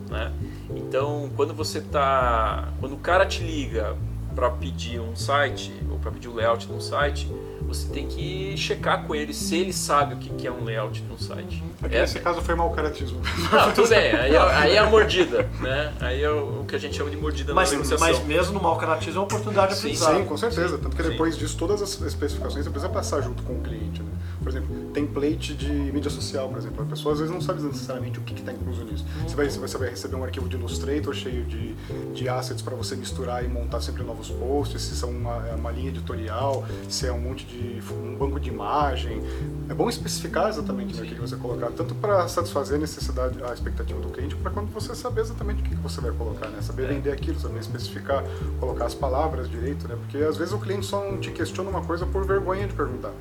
Né? 0.10 0.32
Então, 0.76 1.30
quando 1.36 1.54
você 1.54 1.82
tá. 1.82 2.70
Quando 2.80 2.94
o 2.94 3.00
cara 3.00 3.26
te 3.26 3.44
liga 3.44 3.96
para 4.36 4.50
pedir 4.50 5.00
um 5.00 5.16
site, 5.16 5.74
ou 5.90 5.98
para 5.98 6.12
pedir 6.12 6.28
o 6.28 6.34
layout 6.34 6.68
de 6.68 6.74
um 6.74 6.82
site, 6.82 7.32
você 7.68 7.88
tem 7.88 8.08
que 8.08 8.56
checar 8.58 9.04
com 9.04 9.16
ele 9.16 9.34
se 9.34 9.56
ele 9.56 9.74
sabe 9.74 10.16
o 10.16 10.18
que 10.18 10.48
é 10.48 10.52
um 10.52 10.64
layout 10.64 11.02
de 11.02 11.12
um 11.12 11.18
site. 11.18 11.64
Aqui 11.82 11.96
é, 11.96 12.02
nesse 12.02 12.20
caso 12.20 12.42
foi 12.42 12.56
mau 12.56 12.70
caratismo. 12.72 13.22
Não, 13.52 13.72
tudo 13.74 13.90
bem, 13.90 14.12
aí, 14.12 14.34
é, 14.34 14.40
aí 14.40 14.76
é 14.76 14.78
a 14.78 14.90
mordida, 14.90 15.50
né? 15.60 15.94
Aí 16.00 16.24
é 16.24 16.30
o, 16.30 16.64
que 16.68 16.76
a 16.76 16.80
gente 16.80 16.96
chama 16.96 17.10
de 17.10 17.18
mordida 17.18 17.54
mas, 17.54 17.72
na 17.72 17.78
negociação. 17.78 18.08
Mas 18.08 18.24
mesmo 18.26 18.54
no 18.54 18.62
mau 18.62 18.78
caratismo 18.78 19.18
é 19.18 19.20
uma 19.20 19.26
oportunidade 19.26 19.74
de 19.74 19.80
aprendizado. 19.80 20.18
Sim, 20.18 20.26
com 20.26 20.38
certeza. 20.38 20.78
Tanto 20.78 20.96
que 20.96 21.04
depois 21.04 21.38
disso, 21.38 21.58
todas 21.58 21.82
as 21.82 22.00
especificações 22.02 22.64
você 22.64 22.70
precisa 22.70 22.92
passar 22.92 23.22
junto 23.22 23.44
com 23.44 23.54
o 23.54 23.62
cliente, 23.62 24.02
né? 24.02 24.10
Por 24.46 24.52
exemplo, 24.52 24.76
template 24.94 25.56
de 25.56 25.72
mídia 25.72 26.12
social, 26.12 26.48
por 26.48 26.60
exemplo. 26.60 26.84
A 26.84 26.86
pessoa 26.86 27.14
às 27.14 27.20
vezes 27.20 27.34
não 27.34 27.42
sabe 27.42 27.64
necessariamente 27.64 28.20
o 28.20 28.22
que 28.22 28.40
está 28.40 28.52
incluso 28.52 28.84
nisso. 28.84 29.04
Você, 29.28 29.36
vai, 29.36 29.50
você 29.50 29.78
vai 29.80 29.90
receber 29.90 30.16
um 30.16 30.24
arquivo 30.24 30.48
de 30.48 30.56
Illustrator 30.56 31.16
cheio 31.16 31.44
de, 31.46 31.74
de 32.14 32.30
assets 32.30 32.62
para 32.62 32.76
você 32.76 32.96
misturar 32.96 33.44
e 33.44 33.48
montar 33.48 33.82
sempre 33.82 34.04
novos 34.04 34.30
posts, 34.30 34.84
se 34.84 34.96
são 34.96 35.10
uma, 35.10 35.48
é 35.48 35.56
uma 35.56 35.72
linha 35.72 35.90
editorial, 35.90 36.64
se 36.88 37.08
é 37.08 37.12
um 37.12 37.20
monte 37.20 37.44
de 37.48 37.82
um 37.92 38.16
banco 38.16 38.40
de 38.40 38.50
imagem. 38.50 39.20
É 39.68 39.74
bom 39.74 39.90
especificar 39.90 40.48
exatamente 40.48 40.96
né, 40.96 41.02
o 41.02 41.06
que 41.08 41.16
você 41.16 41.36
colocar, 41.38 41.72
tanto 41.72 41.96
para 41.96 42.28
satisfazer 42.28 42.78
a 42.78 42.82
necessidade, 42.82 43.44
a 43.44 43.52
expectativa 43.52 44.00
do 44.00 44.10
cliente, 44.10 44.36
para 44.36 44.52
quando 44.52 44.72
você 44.72 44.94
saber 44.94 45.22
exatamente 45.22 45.64
o 45.64 45.66
que 45.66 45.74
você 45.78 46.00
vai 46.00 46.12
colocar, 46.12 46.50
né? 46.50 46.62
Saber 46.62 46.84
é. 46.84 46.88
vender 46.94 47.12
aquilo, 47.12 47.40
saber 47.40 47.62
especificar, 47.62 48.24
colocar 48.60 48.86
as 48.86 48.94
palavras 48.94 49.50
direito, 49.50 49.88
né? 49.88 49.96
Porque 49.96 50.18
às 50.18 50.38
vezes 50.38 50.54
o 50.54 50.60
cliente 50.60 50.86
só 50.86 51.04
não 51.04 51.18
te 51.18 51.32
questiona 51.32 51.68
uma 51.68 51.82
coisa 51.82 52.06
por 52.06 52.28
vergonha 52.28 52.68
de 52.68 52.76
perguntar. 52.76 53.12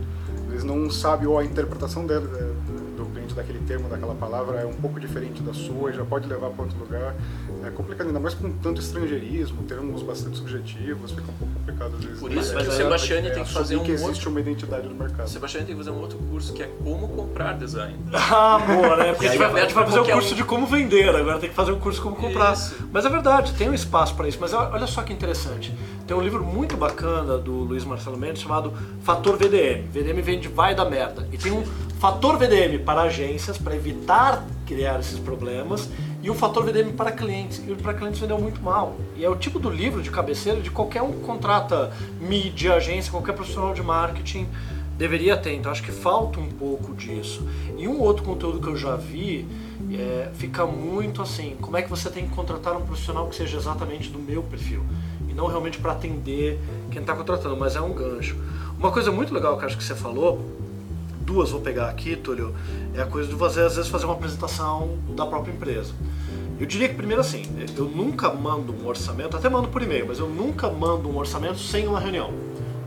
Eles 0.54 0.62
não 0.64 0.88
sabem 0.88 1.26
ou 1.26 1.36
a 1.36 1.44
interpretação 1.44 2.06
dele, 2.06 2.28
é, 2.36 2.52
do 2.96 3.04
cliente 3.06 3.34
daquele 3.34 3.58
termo, 3.66 3.88
daquela 3.88 4.14
palavra 4.14 4.60
é 4.60 4.64
um 4.64 4.72
pouco 4.74 5.00
diferente 5.00 5.42
da 5.42 5.52
sua 5.52 5.90
e 5.90 5.94
já 5.94 6.04
pode 6.04 6.28
levar 6.28 6.50
para 6.50 6.62
outro 6.62 6.78
lugar. 6.78 7.14
É 7.66 7.70
complicado, 7.70 8.06
ainda 8.06 8.20
mais 8.20 8.34
com 8.34 8.50
tanto 8.52 8.80
estrangeirismo, 8.80 9.62
termos 9.64 10.02
bastante 10.02 10.36
subjetivos, 10.36 11.10
fica 11.10 11.22
um 11.22 11.34
pouco 11.34 11.54
complicado 11.54 11.94
às 11.98 12.04
vezes. 12.04 12.20
Por 12.20 12.32
isso, 12.32 12.54
mas 12.54 12.68
o 12.68 12.70
é- 12.70 12.74
Sebastiani 12.74 13.26
é, 13.28 13.30
tem 13.30 13.42
que 13.44 13.52
fazer 13.52 13.76
um 13.76 13.82
que 13.82 13.90
existe 13.90 14.10
outro... 14.10 14.30
uma 14.30 14.40
identidade 14.40 14.86
do 14.88 14.94
mercado. 14.94 15.26
O 15.26 15.30
Sebastiani 15.30 15.66
tem 15.66 15.74
que 15.74 15.82
fazer 15.82 15.96
um 15.96 16.00
outro 16.00 16.18
curso 16.18 16.52
que 16.52 16.62
é 16.62 16.70
como 16.84 17.08
comprar 17.08 17.54
design. 17.58 17.96
Ah, 18.36 18.58
boa, 18.58 18.96
né? 18.96 19.12
Porque 19.12 19.26
a 19.26 19.30
gente 19.30 19.38
vai, 19.38 19.50
a 19.50 19.62
gente 19.64 19.74
vai 19.74 19.84
fazer 19.84 19.98
um 19.98 20.00
qualquer 20.02 20.12
curso 20.14 20.34
um. 20.34 20.36
de 20.36 20.44
como 20.44 20.66
vender, 20.66 21.08
agora 21.08 21.38
tem 21.38 21.48
que 21.48 21.54
fazer 21.54 21.72
um 21.72 21.78
curso 21.78 22.00
como 22.02 22.16
comprar. 22.16 22.52
Isso. 22.52 22.76
Mas 22.92 23.04
é 23.04 23.08
verdade, 23.08 23.52
tem 23.54 23.68
um 23.68 23.74
espaço 23.74 24.14
para 24.14 24.28
isso. 24.28 24.38
Mas 24.40 24.52
olha 24.52 24.86
só 24.86 25.02
que 25.02 25.12
interessante. 25.12 25.74
Tem 26.06 26.14
um 26.14 26.20
livro 26.20 26.44
muito 26.44 26.76
bacana 26.76 27.38
do 27.38 27.52
Luiz 27.52 27.82
Marcelo 27.82 28.18
Mendes 28.18 28.42
chamado 28.42 28.74
Fator 29.02 29.38
VDM. 29.38 29.88
VDM 29.90 30.20
vem 30.20 30.38
de 30.38 30.48
vai 30.48 30.74
da 30.74 30.84
merda. 30.84 31.26
E 31.32 31.38
tem 31.38 31.50
um 31.50 31.64
fator 31.98 32.36
VDM 32.36 32.84
para 32.84 33.02
agências, 33.02 33.56
para 33.56 33.74
evitar 33.74 34.44
criar 34.66 35.00
esses 35.00 35.18
problemas, 35.18 35.88
e 36.22 36.30
um 36.30 36.34
fator 36.34 36.62
VDM 36.62 36.92
para 36.92 37.10
clientes. 37.10 37.62
E 37.66 37.74
para 37.74 37.94
clientes 37.94 38.20
vendeu 38.20 38.38
muito 38.38 38.60
mal. 38.60 38.96
E 39.16 39.24
é 39.24 39.30
o 39.30 39.34
tipo 39.34 39.58
do 39.58 39.70
livro 39.70 40.02
de 40.02 40.10
cabeceira 40.10 40.60
de 40.60 40.70
qualquer 40.70 41.00
um 41.00 41.12
que 41.12 41.20
contrata 41.20 41.90
mídia, 42.20 42.74
agência, 42.74 43.10
qualquer 43.10 43.32
profissional 43.32 43.72
de 43.72 43.82
marketing 43.82 44.46
deveria 44.98 45.38
ter. 45.38 45.54
Então 45.54 45.72
acho 45.72 45.82
que 45.82 45.92
falta 45.92 46.38
um 46.38 46.50
pouco 46.50 46.94
disso. 46.94 47.48
E 47.78 47.88
um 47.88 47.98
outro 47.98 48.24
conteúdo 48.24 48.60
que 48.60 48.68
eu 48.68 48.76
já 48.76 48.94
vi 48.94 49.46
é, 49.90 50.28
fica 50.34 50.66
muito 50.66 51.22
assim: 51.22 51.56
como 51.62 51.78
é 51.78 51.82
que 51.82 51.88
você 51.88 52.10
tem 52.10 52.26
que 52.28 52.34
contratar 52.34 52.76
um 52.76 52.82
profissional 52.82 53.26
que 53.26 53.36
seja 53.36 53.56
exatamente 53.56 54.10
do 54.10 54.18
meu 54.18 54.42
perfil 54.42 54.84
não 55.34 55.46
realmente 55.46 55.78
para 55.78 55.92
atender 55.92 56.58
quem 56.90 57.00
está 57.00 57.14
contratando, 57.14 57.56
mas 57.56 57.76
é 57.76 57.80
um 57.80 57.92
gancho. 57.92 58.36
Uma 58.78 58.90
coisa 58.90 59.10
muito 59.10 59.32
legal 59.32 59.58
que 59.58 59.64
acho 59.64 59.76
que 59.76 59.84
você 59.84 59.94
falou, 59.94 60.44
duas 61.20 61.50
vou 61.50 61.60
pegar 61.60 61.88
aqui, 61.88 62.16
Túlio, 62.16 62.54
é 62.94 63.00
a 63.00 63.06
coisa 63.06 63.28
de 63.28 63.34
você 63.34 63.60
às 63.60 63.76
vezes 63.76 63.90
fazer 63.90 64.04
uma 64.04 64.14
apresentação 64.14 64.98
da 65.16 65.26
própria 65.26 65.52
empresa. 65.52 65.92
Eu 66.58 66.66
diria 66.66 66.88
que 66.88 66.94
primeiro 66.94 67.20
assim, 67.20 67.42
eu 67.76 67.86
nunca 67.86 68.32
mando 68.32 68.72
um 68.72 68.86
orçamento, 68.86 69.36
até 69.36 69.48
mando 69.48 69.68
por 69.68 69.82
e-mail, 69.82 70.06
mas 70.06 70.18
eu 70.18 70.28
nunca 70.28 70.70
mando 70.70 71.08
um 71.08 71.16
orçamento 71.16 71.58
sem 71.58 71.86
uma 71.86 71.98
reunião. 71.98 72.32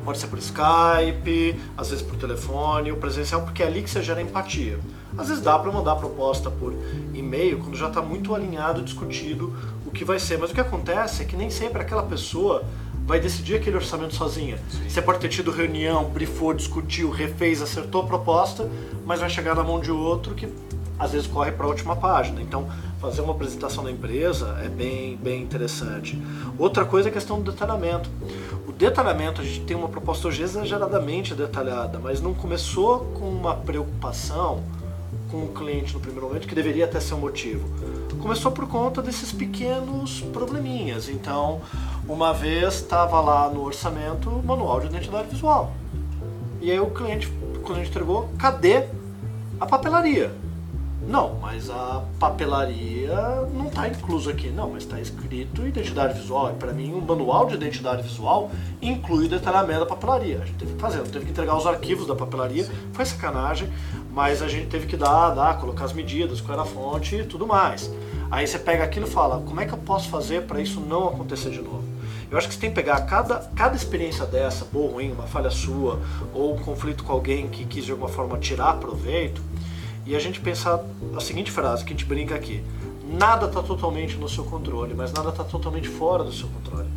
Pode 0.06 0.20
ser 0.20 0.27
por 0.27 0.39
Skype, 0.39 1.60
às 1.77 1.89
vezes 1.89 2.01
por 2.01 2.16
telefone, 2.16 2.92
ou 2.92 2.98
presencial, 2.98 3.42
porque 3.42 3.62
é 3.62 3.68
ali 3.68 3.84
que 3.84 3.89
você 3.89 4.01
gera 4.01 4.22
empatia. 4.22 4.80
Às 5.18 5.27
vezes 5.27 5.44
dá 5.44 5.60
para 5.60 5.70
mandar 5.70 5.98
proposta 5.98 6.50
por 6.50 6.74
e-mail 7.13 7.60
quando 7.60 7.75
já 7.75 7.89
está 7.89 8.01
muito 8.01 8.34
alinhado, 8.34 8.82
discutido 8.82 9.54
que 9.98 10.06
vai 10.06 10.20
ser. 10.20 10.38
Mas 10.38 10.51
o 10.51 10.54
que 10.54 10.62
acontece 10.62 11.24
é 11.24 11.25
que 11.25 11.36
nem 11.36 11.50
sempre 11.50 11.82
aquela 11.82 12.04
pessoa 12.04 12.63
vai 13.06 13.20
decidir 13.20 13.56
aquele 13.56 13.75
orçamento 13.75 14.13
sozinha. 14.13 14.60
Você 14.88 15.01
pode 15.01 15.20
ter 15.20 15.30
tido 15.30 15.50
reunião, 15.50 16.06
brifou, 16.06 16.54
discutiu, 16.54 17.10
refez, 17.10 17.62
acertou 17.62 18.04
a 18.04 18.06
proposta, 18.06 18.70
mas 19.06 19.20
vai 19.20 19.30
chegar 19.30 19.56
na 19.56 19.63
mão 19.63 19.80
de 19.80 19.89
outro 19.89 20.36
que 20.36 20.48
às 21.00 21.12
vezes 21.12 21.27
corre 21.27 21.51
para 21.51 21.66
a 21.66 21.70
última 21.70 21.96
página. 21.96 22.42
Então, 22.42 22.68
fazer 23.00 23.22
uma 23.22 23.32
apresentação 23.32 23.84
da 23.84 23.92
empresa 23.92 24.60
é 24.63 24.68
bem, 24.68 25.16
bem 25.16 25.42
interessante. 25.42 26.22
Outra 26.58 26.84
coisa 26.84 27.08
é 27.08 27.12
a 27.12 27.13
questão 27.13 27.39
do 27.39 27.51
detalhamento. 27.51 28.10
O 28.68 28.72
detalhamento, 28.72 29.42
a 29.42 29.44
gente 29.44 29.62
tem 29.62 29.77
uma 29.77 29.88
proposta 29.88 30.27
hoje 30.27 30.44
exageradamente 30.44 31.34
detalhada, 31.34 32.00
mas 32.00 32.20
não 32.20 32.34
começou 32.34 33.06
com 33.18 33.30
uma 33.30 33.56
preocupação 33.56 34.63
com 35.32 35.44
o 35.44 35.48
cliente 35.50 35.94
no 35.94 36.00
primeiro 36.00 36.27
momento, 36.27 36.48
que 36.48 36.56
deveria 36.56 36.86
até 36.86 37.00
ser 37.00 37.13
um 37.13 37.20
motivo. 37.20 37.68
Começou 38.27 38.51
por 38.51 38.67
conta 38.67 39.01
desses 39.01 39.31
pequenos 39.31 40.19
probleminhas. 40.34 41.07
Então, 41.07 41.62
uma 42.05 42.34
vez 42.34 42.74
estava 42.74 43.22
lá 43.22 43.50
no 43.50 43.63
orçamento 43.63 44.29
manual 44.46 44.81
de 44.81 44.88
identidade 44.88 45.29
visual. 45.29 45.72
E 46.60 46.69
aí 46.69 46.77
o 46.77 46.88
cliente, 46.88 47.31
quando 47.63 47.77
a 47.77 47.79
gente 47.79 47.89
entregou, 47.89 48.27
cadê 48.38 48.84
a 49.57 49.65
papelaria? 49.65 50.29
Não, 51.07 51.36
mas 51.39 51.69
a 51.69 52.03
papelaria 52.19 53.15
não 53.53 53.67
está 53.67 53.88
incluso 53.88 54.29
aqui. 54.29 54.50
Não, 54.50 54.72
mas 54.72 54.84
está 54.84 55.00
escrito 55.00 55.65
identidade 55.65 56.19
visual. 56.19 56.51
E 56.51 56.55
para 56.55 56.74
mim, 56.74 56.91
o 56.96 57.01
manual 57.01 57.46
de 57.46 57.55
identidade 57.55 58.03
visual 58.03 58.51
inclui 58.81 59.27
o 59.27 59.29
detalhamento 59.29 59.79
da 59.79 59.86
papelaria. 59.86 60.41
A 60.43 60.46
gente 60.46 60.57
teve 60.57 60.74
que 60.74 60.81
fazer, 60.81 61.01
teve 61.03 61.24
que 61.24 61.31
entregar 61.31 61.55
os 61.55 61.65
arquivos 61.65 62.05
da 62.05 62.13
papelaria. 62.13 62.65
Sim. 62.65 62.74
Foi 62.91 63.05
sacanagem, 63.05 63.72
mas 64.12 64.41
a 64.41 64.50
gente 64.50 64.67
teve 64.67 64.86
que 64.86 64.98
dar, 64.98 65.29
dar, 65.29 65.57
colocar 65.62 65.86
as 65.86 65.93
medidas, 65.93 66.41
qual 66.41 66.60
era 66.60 66.63
a 66.63 66.65
fonte 66.65 67.15
e 67.15 67.24
tudo 67.24 67.48
mais. 67.48 67.89
Aí 68.29 68.46
você 68.46 68.60
pega 68.60 68.84
aquilo 68.84 69.07
e 69.07 69.10
fala, 69.10 69.41
como 69.46 69.60
é 69.62 69.65
que 69.65 69.74
eu 69.74 69.77
posso 69.77 70.10
fazer 70.10 70.43
para 70.43 70.62
isso 70.62 70.79
não 70.79 71.07
acontecer 71.07 71.50
de 71.50 71.62
novo? 71.62 71.84
Eu 72.29 72.38
acho 72.38 72.48
que 72.48 72.53
você 72.53 72.60
tem 72.60 72.69
que 72.69 72.75
pegar 72.75 73.00
cada, 73.01 73.39
cada 73.55 73.75
experiência 73.75 74.25
dessa, 74.25 74.65
boa 74.65 74.88
ou 74.88 74.93
ruim, 74.96 75.12
uma 75.12 75.27
falha 75.27 75.50
sua, 75.50 76.01
ou 76.34 76.55
um 76.55 76.60
conflito 76.60 77.03
com 77.03 77.13
alguém 77.13 77.48
que 77.48 77.65
quis 77.65 77.86
de 77.86 77.91
alguma 77.91 78.10
forma 78.10 78.38
tirar 78.38 78.74
proveito, 78.77 79.41
e 80.05 80.15
a 80.15 80.19
gente 80.19 80.39
pensar 80.39 80.84
a 81.15 81.19
seguinte 81.22 81.51
frase 81.51 81.84
que 81.84 81.93
a 81.93 81.96
gente 81.96 82.05
brinca 82.05 82.36
aqui: 82.36 82.63
nada 83.03 83.46
está 83.46 83.63
totalmente 83.63 84.17
no 84.17 84.27
seu 84.27 84.43
controle, 84.43 84.93
mas 84.93 85.13
nada 85.13 85.29
está 85.29 85.43
totalmente 85.43 85.88
fora 85.88 86.24
do 86.24 86.34
seu 86.34 86.48
controle. 86.50 86.88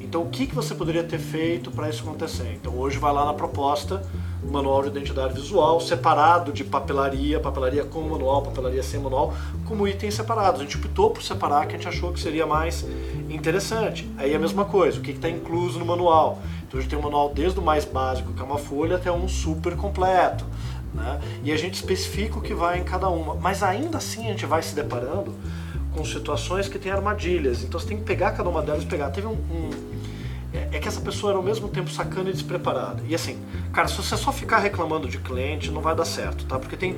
Então, 0.00 0.22
o 0.22 0.30
que, 0.30 0.46
que 0.46 0.54
você 0.54 0.74
poderia 0.74 1.04
ter 1.04 1.18
feito 1.18 1.70
para 1.70 1.88
isso 1.90 2.02
acontecer? 2.02 2.58
Então, 2.60 2.74
hoje 2.74 2.98
vai 2.98 3.12
lá 3.12 3.26
na 3.26 3.34
proposta, 3.34 4.02
manual 4.42 4.82
de 4.82 4.88
identidade 4.88 5.34
visual, 5.34 5.80
separado 5.80 6.52
de 6.52 6.64
papelaria, 6.64 7.40
papelaria 7.40 7.84
com 7.84 8.02
manual, 8.02 8.42
papelaria 8.42 8.82
sem 8.82 9.00
manual, 9.00 9.34
como 9.64 9.86
itens 9.86 10.14
separados. 10.14 10.60
A 10.60 10.64
gente 10.64 10.76
optou 10.76 11.10
por 11.10 11.22
separar, 11.22 11.66
que 11.66 11.74
a 11.74 11.78
gente 11.78 11.88
achou 11.88 12.12
que 12.12 12.20
seria 12.20 12.46
mais 12.46 12.84
interessante. 13.28 14.08
Aí 14.16 14.34
a 14.34 14.38
mesma 14.38 14.64
coisa, 14.64 14.98
o 14.98 15.02
que 15.02 15.10
está 15.10 15.28
incluso 15.28 15.78
no 15.78 15.84
manual? 15.84 16.38
Então, 16.66 16.78
a 16.78 16.82
gente 16.82 16.90
tem 16.90 16.98
um 16.98 17.02
manual 17.02 17.32
desde 17.34 17.58
o 17.58 17.62
mais 17.62 17.84
básico, 17.84 18.32
que 18.32 18.40
é 18.40 18.44
uma 18.44 18.58
folha, 18.58 18.96
até 18.96 19.10
um 19.10 19.26
super 19.26 19.74
completo. 19.74 20.44
Né? 20.92 21.20
E 21.42 21.52
a 21.52 21.56
gente 21.56 21.74
especifica 21.74 22.38
o 22.38 22.42
que 22.42 22.54
vai 22.54 22.78
em 22.78 22.84
cada 22.84 23.08
uma. 23.08 23.34
Mas 23.34 23.62
ainda 23.62 23.98
assim 23.98 24.26
a 24.26 24.30
gente 24.30 24.46
vai 24.46 24.62
se 24.62 24.74
deparando 24.74 25.34
com 25.94 26.04
situações 26.04 26.68
que 26.68 26.78
tem 26.78 26.92
armadilhas. 26.92 27.62
Então 27.62 27.78
você 27.80 27.86
tem 27.86 27.96
que 27.96 28.04
pegar 28.04 28.32
cada 28.32 28.48
uma 28.48 28.62
delas 28.62 28.84
pegar. 28.84 29.10
Teve 29.10 29.26
um, 29.26 29.32
um. 29.32 29.97
É, 30.72 30.76
é 30.76 30.80
que 30.80 30.88
essa 30.88 31.00
pessoa 31.00 31.32
era 31.32 31.38
ao 31.38 31.44
mesmo 31.44 31.68
tempo 31.68 31.90
sacana 31.90 32.30
e 32.30 32.32
despreparada. 32.32 33.02
E 33.06 33.14
assim, 33.14 33.38
cara, 33.72 33.88
se 33.88 33.96
você 33.96 34.16
só 34.16 34.32
ficar 34.32 34.58
reclamando 34.58 35.08
de 35.08 35.18
cliente, 35.18 35.70
não 35.70 35.80
vai 35.80 35.94
dar 35.94 36.04
certo, 36.04 36.44
tá? 36.44 36.58
Porque 36.58 36.76
tem. 36.76 36.96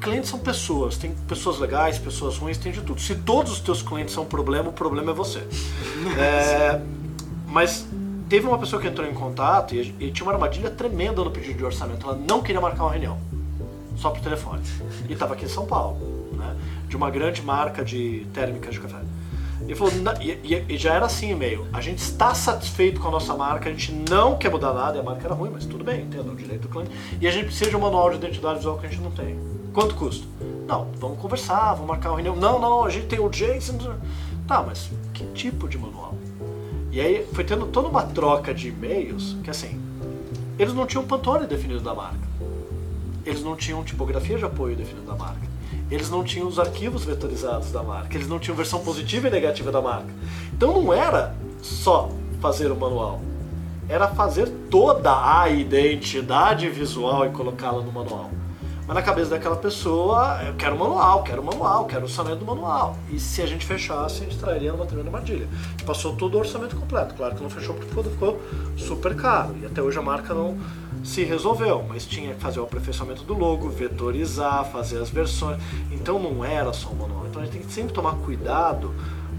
Clientes 0.00 0.28
são 0.28 0.38
pessoas, 0.38 0.98
tem 0.98 1.12
pessoas 1.26 1.58
legais, 1.58 1.98
pessoas 1.98 2.36
ruins, 2.36 2.58
tem 2.58 2.70
de 2.70 2.82
tudo. 2.82 3.00
Se 3.00 3.14
todos 3.14 3.52
os 3.52 3.60
teus 3.60 3.80
clientes 3.82 4.12
são 4.12 4.24
um 4.24 4.26
problema, 4.26 4.68
o 4.68 4.72
problema 4.72 5.10
é 5.10 5.14
você. 5.14 5.38
é, 6.18 6.80
mas 7.48 7.86
teve 8.28 8.46
uma 8.46 8.58
pessoa 8.58 8.80
que 8.80 8.86
entrou 8.86 9.08
em 9.08 9.14
contato 9.14 9.74
e, 9.74 9.94
e, 9.98 10.10
tinha 10.10 10.26
uma 10.26 10.32
armadilha 10.32 10.70
tremenda 10.70 11.24
no 11.24 11.30
pedido 11.30 11.56
de 11.56 11.64
orçamento. 11.64 12.06
Ela 12.06 12.18
não 12.28 12.42
queria 12.42 12.60
marcar 12.60 12.84
uma 12.84 12.90
reunião, 12.90 13.18
só 13.96 14.10
por 14.10 14.20
telefone. 14.20 14.62
E 15.08 15.12
estava 15.14 15.34
aqui 15.34 15.46
em 15.46 15.48
São 15.48 15.64
Paulo, 15.64 15.98
né? 16.32 16.54
de 16.88 16.96
uma 16.96 17.10
grande 17.10 17.40
marca 17.42 17.84
de 17.84 18.26
térmicas 18.32 18.74
de 18.74 18.80
café. 18.80 18.98
E, 19.68 19.74
falou, 19.74 19.92
e, 20.20 20.76
já 20.76 20.94
era 20.94 21.06
assim 21.06 21.30
e-mail. 21.30 21.66
A 21.72 21.80
gente 21.80 21.98
está 21.98 22.34
satisfeito 22.34 23.00
com 23.00 23.08
a 23.08 23.10
nossa 23.10 23.34
marca, 23.34 23.68
a 23.68 23.72
gente 23.72 23.92
não 24.10 24.36
quer 24.36 24.50
mudar 24.50 24.72
nada, 24.72 25.00
a 25.00 25.02
marca 25.02 25.26
era 25.26 25.34
ruim, 25.34 25.50
mas 25.52 25.64
tudo 25.64 25.82
bem, 25.82 26.02
entendo, 26.02 26.32
o 26.32 26.36
direito 26.36 26.62
do 26.62 26.68
cliente. 26.68 26.90
E 27.20 27.26
a 27.26 27.30
gente 27.30 27.46
precisa 27.46 27.70
de 27.70 27.76
um 27.76 27.80
manual 27.80 28.10
de 28.10 28.16
identidade 28.16 28.56
visual 28.56 28.78
que 28.78 28.86
a 28.86 28.88
gente 28.88 29.00
não 29.00 29.10
tem. 29.10 29.38
Quanto 29.72 29.94
custa? 29.94 30.26
Não, 30.66 30.88
vamos 30.98 31.18
conversar, 31.18 31.72
vamos 31.74 31.88
marcar 31.88 32.10
uma 32.10 32.16
reunião. 32.16 32.36
Não, 32.36 32.60
não, 32.60 32.84
a 32.84 32.90
gente 32.90 33.06
tem 33.06 33.18
urgência. 33.18 33.74
Tá, 34.46 34.62
mas 34.62 34.90
que 35.12 35.24
tipo 35.32 35.68
de 35.68 35.78
manual? 35.78 36.14
E 36.90 37.00
aí 37.00 37.26
foi 37.32 37.44
tendo 37.44 37.66
toda 37.66 37.88
uma 37.88 38.02
troca 38.02 38.54
de 38.54 38.68
e-mails 38.68 39.36
que 39.42 39.50
assim, 39.50 39.80
eles 40.58 40.72
não 40.72 40.86
tinham 40.86 41.04
Pantone 41.04 41.46
definido 41.46 41.80
da 41.80 41.94
marca. 41.94 42.26
Eles 43.24 43.42
não 43.42 43.56
tinham 43.56 43.82
tipografia 43.84 44.38
de 44.38 44.44
apoio 44.44 44.76
definido 44.76 45.06
da 45.06 45.14
marca. 45.14 45.55
Eles 45.90 46.10
não 46.10 46.24
tinham 46.24 46.48
os 46.48 46.58
arquivos 46.58 47.04
vetorizados 47.04 47.70
da 47.70 47.82
marca. 47.82 48.16
Eles 48.16 48.28
não 48.28 48.38
tinham 48.38 48.56
versão 48.56 48.80
positiva 48.80 49.28
e 49.28 49.30
negativa 49.30 49.70
da 49.70 49.80
marca. 49.80 50.08
Então 50.52 50.82
não 50.82 50.92
era 50.92 51.34
só 51.62 52.10
fazer 52.40 52.70
o 52.70 52.76
manual. 52.76 53.20
Era 53.88 54.08
fazer 54.08 54.48
toda 54.70 55.40
a 55.40 55.48
identidade 55.48 56.68
visual 56.68 57.24
e 57.26 57.30
colocá-la 57.30 57.82
no 57.82 57.92
manual. 57.92 58.30
Mas 58.86 58.94
na 58.94 59.02
cabeça 59.02 59.30
daquela 59.30 59.56
pessoa, 59.56 60.40
eu 60.46 60.54
quero 60.54 60.78
manual, 60.78 61.24
quero 61.24 61.42
manual, 61.42 61.86
quero 61.86 62.04
orçamento 62.04 62.38
do 62.38 62.44
manual. 62.44 62.96
E 63.10 63.18
se 63.18 63.42
a 63.42 63.46
gente 63.46 63.66
fechasse, 63.66 64.22
a 64.22 64.24
gente 64.24 64.38
trairia 64.38 64.72
numa 64.72 64.86
tremenda 64.86 65.08
armadilha. 65.08 65.48
Passou 65.84 66.14
todo 66.14 66.36
o 66.36 66.38
orçamento 66.38 66.76
completo. 66.76 67.14
Claro 67.14 67.34
que 67.34 67.42
não 67.42 67.50
fechou 67.50 67.74
porque 67.74 68.10
ficou 68.10 68.40
super 68.76 69.16
caro. 69.16 69.56
E 69.60 69.66
até 69.66 69.82
hoje 69.82 69.98
a 69.98 70.02
marca 70.02 70.32
não 70.32 70.56
se 71.06 71.24
resolveu. 71.24 71.84
Mas 71.88 72.04
tinha 72.04 72.34
que 72.34 72.40
fazer 72.40 72.60
o 72.60 72.64
aperfeiçoamento 72.64 73.22
do 73.22 73.34
logo, 73.34 73.68
vetorizar, 73.68 74.64
fazer 74.70 74.98
as 74.98 75.08
versões. 75.08 75.62
Então 75.90 76.18
não 76.18 76.44
era 76.44 76.72
só 76.72 76.88
o 76.88 76.96
manual. 76.96 77.26
Então 77.26 77.40
a 77.40 77.44
gente 77.44 77.54
tem 77.54 77.62
que 77.62 77.72
sempre 77.72 77.92
tomar 77.92 78.16
cuidado 78.16 78.92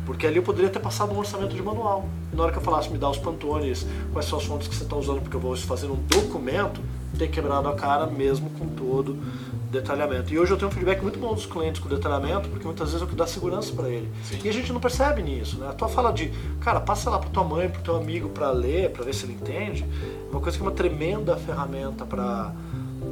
porque 0.07 0.25
ali 0.25 0.37
eu 0.37 0.43
poderia 0.43 0.69
ter 0.69 0.79
passado 0.79 1.13
um 1.13 1.19
orçamento 1.19 1.53
de 1.53 1.61
manual. 1.61 2.07
Na 2.31 2.43
hora 2.43 2.51
que 2.53 2.57
eu 2.57 2.61
falasse, 2.61 2.89
me 2.89 2.97
dá 2.97 3.09
os 3.09 3.17
pantones, 3.17 3.85
quais 4.13 4.25
são 4.25 4.39
as 4.39 4.45
fontes 4.45 4.69
que 4.69 4.73
você 4.73 4.83
está 4.83 4.95
usando, 4.95 5.19
porque 5.19 5.35
eu 5.35 5.39
vou 5.39 5.53
fazer 5.57 5.87
um 5.87 5.95
documento, 5.95 6.79
ter 7.17 7.27
quebrado 7.27 7.67
a 7.67 7.75
cara 7.75 8.07
mesmo 8.07 8.49
com 8.51 8.67
todo 8.67 9.17
detalhamento. 9.69 10.33
E 10.33 10.39
hoje 10.39 10.51
eu 10.51 10.57
tenho 10.57 10.69
um 10.69 10.73
feedback 10.73 11.01
muito 11.01 11.19
bom 11.19 11.33
dos 11.33 11.45
clientes 11.45 11.81
com 11.81 11.89
detalhamento, 11.89 12.49
porque 12.49 12.65
muitas 12.65 12.89
vezes 12.89 13.01
é 13.01 13.05
o 13.05 13.07
que 13.07 13.15
dá 13.15 13.27
segurança 13.27 13.73
para 13.73 13.89
ele. 13.89 14.09
Sim. 14.23 14.39
E 14.43 14.49
a 14.49 14.53
gente 14.53 14.71
não 14.71 14.79
percebe 14.79 15.21
nisso, 15.21 15.57
né? 15.57 15.69
A 15.69 15.73
tua 15.73 15.87
fala 15.87 16.11
de, 16.11 16.31
cara, 16.61 16.79
passa 16.79 17.09
lá 17.09 17.19
para 17.19 17.29
tua 17.29 17.43
mãe, 17.43 17.69
para 17.69 17.81
teu 17.81 17.95
amigo 17.95 18.29
para 18.29 18.49
ler, 18.51 18.91
para 18.91 19.03
ver 19.03 19.13
se 19.13 19.25
ele 19.25 19.33
entende, 19.33 19.83
é 19.83 20.31
uma 20.31 20.41
coisa 20.41 20.57
que 20.57 20.63
é 20.63 20.67
uma 20.67 20.75
tremenda 20.75 21.35
ferramenta 21.37 22.05
para 22.05 22.53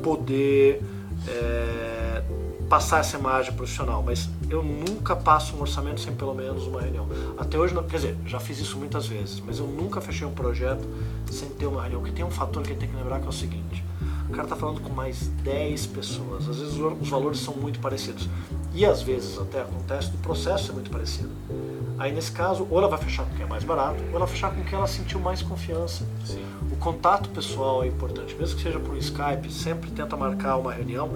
poder 0.02 0.82
é, 1.28 2.24
passar 2.70 3.00
essa 3.00 3.18
imagem 3.18 3.54
profissional, 3.54 4.04
mas 4.04 4.30
eu 4.50 4.64
nunca 4.64 5.16
passo 5.16 5.56
um 5.56 5.62
orçamento 5.62 6.02
sem 6.02 6.14
pelo 6.14 6.34
menos 6.34 6.66
uma 6.68 6.82
reunião. 6.82 7.08
Até 7.38 7.58
hoje, 7.58 7.76
quer 7.90 7.96
dizer, 7.96 8.18
já 8.26 8.40
fiz 8.40 8.60
isso 8.60 8.78
muitas 8.78 9.08
vezes, 9.08 9.42
mas 9.46 9.60
eu 9.60 9.68
nunca 9.68 10.02
fechei 10.02 10.26
um 10.28 10.32
projeto 10.32 10.88
sem 11.32 11.50
ter 11.50 11.68
uma 11.68 11.82
reunião. 11.82 12.02
Porque 12.02 12.16
tem 12.16 12.26
um 12.26 12.32
fator 12.32 12.64
que 12.64 12.70
a 12.70 12.74
gente 12.74 12.82
tem 12.82 12.90
que 12.90 12.96
lembrar 12.96 13.20
que 13.20 13.26
é 13.26 13.30
o 13.30 13.34
seguinte: 13.34 13.84
o 14.28 14.32
cara 14.32 14.44
está 14.44 14.56
falando 14.56 14.82
com 14.82 14.92
mais 14.92 15.28
10 15.44 15.86
pessoas, 15.88 16.50
às 16.50 16.58
vezes 16.58 16.74
os 16.74 17.10
valores 17.10 17.40
são 17.40 17.54
muito 17.56 17.80
parecidos. 17.80 18.28
E 18.74 18.86
às 18.86 19.02
vezes 19.02 19.40
até 19.40 19.62
acontece 19.62 20.10
do 20.10 20.18
processo 20.18 20.68
ser 20.68 20.74
muito 20.74 20.90
parecido. 20.90 21.30
Aí 21.98 22.12
nesse 22.12 22.32
caso, 22.32 22.68
ou 22.70 22.78
ela 22.78 22.90
vai 22.90 23.00
fechar 23.00 23.24
com 23.24 23.34
quem 23.36 23.46
é 23.46 23.48
mais 23.48 23.64
barato, 23.64 24.02
ou 24.04 24.10
ela 24.10 24.20
vai 24.20 24.28
fechar 24.28 24.54
com 24.54 24.62
quem 24.64 24.78
ela 24.78 24.88
sentiu 24.88 25.20
mais 25.20 25.42
confiança. 25.42 26.06
Sim. 26.26 26.44
O 26.72 26.76
contato 26.76 27.30
pessoal 27.30 27.84
é 27.84 27.88
importante, 27.88 28.36
mesmo 28.36 28.58
que 28.58 28.64
seja 28.64 28.80
por 28.80 28.98
Skype, 28.98 29.50
sempre 29.50 29.90
tenta 29.92 30.18
marcar 30.18 30.58
uma 30.58 30.74
reunião, 30.74 31.10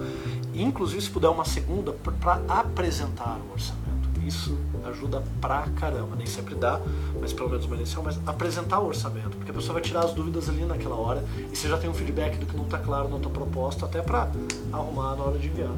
inclusive 0.54 1.02
se 1.02 1.10
puder 1.10 1.28
uma 1.28 1.44
segunda, 1.44 1.92
para 1.92 2.40
apresentar 2.48 3.38
o 3.48 3.52
orçamento. 3.52 3.90
Isso 4.26 4.56
ajuda 4.84 5.22
pra 5.40 5.62
caramba, 5.76 6.16
nem 6.16 6.26
sempre 6.26 6.54
dá, 6.54 6.80
mas 7.20 7.32
pelo 7.32 7.50
menos 7.50 7.64
uma 7.66 7.76
inicial, 7.76 8.02
mas 8.02 8.18
apresentar 8.26 8.80
o 8.80 8.86
orçamento, 8.86 9.36
porque 9.36 9.50
a 9.50 9.54
pessoa 9.54 9.74
vai 9.74 9.82
tirar 9.82 10.04
as 10.04 10.12
dúvidas 10.12 10.48
ali 10.48 10.64
naquela 10.64 10.96
hora 10.96 11.24
e 11.52 11.56
você 11.56 11.68
já 11.68 11.78
tem 11.78 11.88
um 11.88 11.94
feedback 11.94 12.38
do 12.38 12.46
que 12.46 12.56
não 12.56 12.64
está 12.64 12.78
claro 12.78 13.08
na 13.08 13.18
tua 13.18 13.30
proposta, 13.30 13.86
até 13.86 14.00
para 14.00 14.28
arrumar 14.72 15.16
na 15.16 15.24
hora 15.24 15.38
de 15.38 15.48
enviar. 15.48 15.70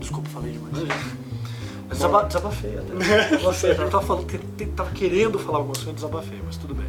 Desculpa, 0.00 0.28
falei 0.28 0.52
demais. 0.52 0.88
Mas 1.88 1.98
desaba, 1.98 2.24
desabafei 2.24 2.78
até. 2.78 2.94
Desabafei. 3.36 3.70
Eu 3.70 3.90
tava, 3.90 4.02
falando, 4.02 4.74
tava 4.74 4.90
querendo 4.90 5.38
falar 5.38 5.58
algumas 5.58 5.78
coisas, 5.78 5.94
desabafei, 5.94 6.40
mas 6.44 6.56
tudo 6.56 6.74
bem. 6.74 6.88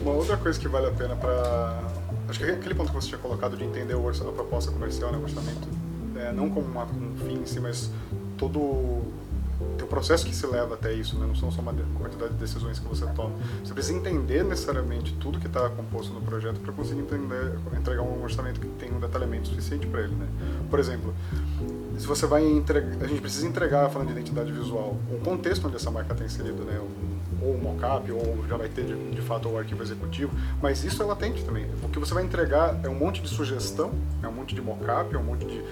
Uma 0.00 0.12
outra 0.12 0.36
coisa 0.36 0.58
que 0.58 0.68
vale 0.68 0.86
a 0.86 0.90
pena 0.90 1.14
para. 1.16 1.82
Acho 2.28 2.40
que 2.40 2.50
aquele 2.50 2.74
ponto 2.74 2.90
que 2.90 2.96
você 2.96 3.08
tinha 3.08 3.20
colocado 3.20 3.56
de 3.56 3.64
entender 3.64 3.94
o 3.94 4.04
orçamento, 4.04 4.34
a 4.34 4.36
proposta 4.36 4.72
comercial, 4.72 5.12
né, 5.12 5.18
o 5.18 5.22
orçamento, 5.22 5.68
é, 6.16 6.32
não 6.32 6.50
como 6.50 6.66
um 6.66 7.16
fim 7.24 7.40
em 7.40 7.46
si, 7.46 7.60
mas 7.60 7.90
todo 8.36 9.02
tem 9.76 9.84
o 9.84 9.88
processo 9.88 10.26
que 10.26 10.34
se 10.34 10.46
leva 10.46 10.74
até 10.74 10.92
isso, 10.92 11.18
né? 11.18 11.26
não 11.26 11.34
são 11.34 11.50
só 11.50 11.60
uma 11.60 11.74
quantidade 11.98 12.32
de 12.32 12.38
decisões 12.38 12.78
que 12.78 12.86
você 12.86 13.06
toma. 13.06 13.34
Você 13.64 13.72
precisa 13.72 13.96
entender 13.96 14.44
necessariamente 14.44 15.14
tudo 15.14 15.38
que 15.38 15.46
está 15.46 15.68
composto 15.70 16.12
no 16.12 16.20
projeto 16.20 16.60
para 16.60 16.72
conseguir 16.72 17.00
entender, 17.00 17.58
entregar 17.76 18.02
um 18.02 18.22
orçamento 18.22 18.60
que 18.60 18.66
tem 18.66 18.92
um 18.92 19.00
detalhamento 19.00 19.48
suficiente 19.48 19.86
para 19.86 20.02
ele. 20.02 20.14
Né? 20.14 20.26
Por 20.68 20.78
exemplo, 20.78 21.14
se 21.98 22.06
você 22.06 22.26
vai 22.26 22.46
entregar, 22.46 23.04
a 23.04 23.06
gente 23.06 23.20
precisa 23.20 23.46
entregar, 23.46 23.88
falando 23.90 24.08
de 24.08 24.12
identidade 24.12 24.52
visual, 24.52 24.96
o 25.10 25.18
contexto 25.24 25.66
onde 25.66 25.76
essa 25.76 25.90
marca 25.90 26.12
está 26.12 26.24
inserida, 26.24 26.62
né? 26.64 26.78
ou 27.42 27.52
o 27.52 27.58
mockup, 27.62 28.10
ou 28.10 28.44
já 28.48 28.56
vai 28.56 28.68
ter 28.68 28.84
de, 28.84 29.10
de, 29.10 29.22
fato 29.22 29.48
o 29.48 29.58
arquivo 29.58 29.82
executivo, 29.82 30.32
mas 30.60 30.84
isso 30.84 31.02
é 31.02 31.06
latente 31.06 31.44
também. 31.44 31.66
O 31.82 31.88
que 31.88 31.98
você 31.98 32.14
vai 32.14 32.24
entregar 32.24 32.80
é 32.82 32.88
um 32.88 32.94
monte 32.94 33.20
de 33.20 33.28
sugestão, 33.28 33.92
é 34.22 34.28
um 34.28 34.32
monte 34.32 34.54
de 34.54 34.60
mockup, 34.60 35.14
é 35.14 35.18
um 35.18 35.22
monte 35.22 35.44
de 35.46 35.62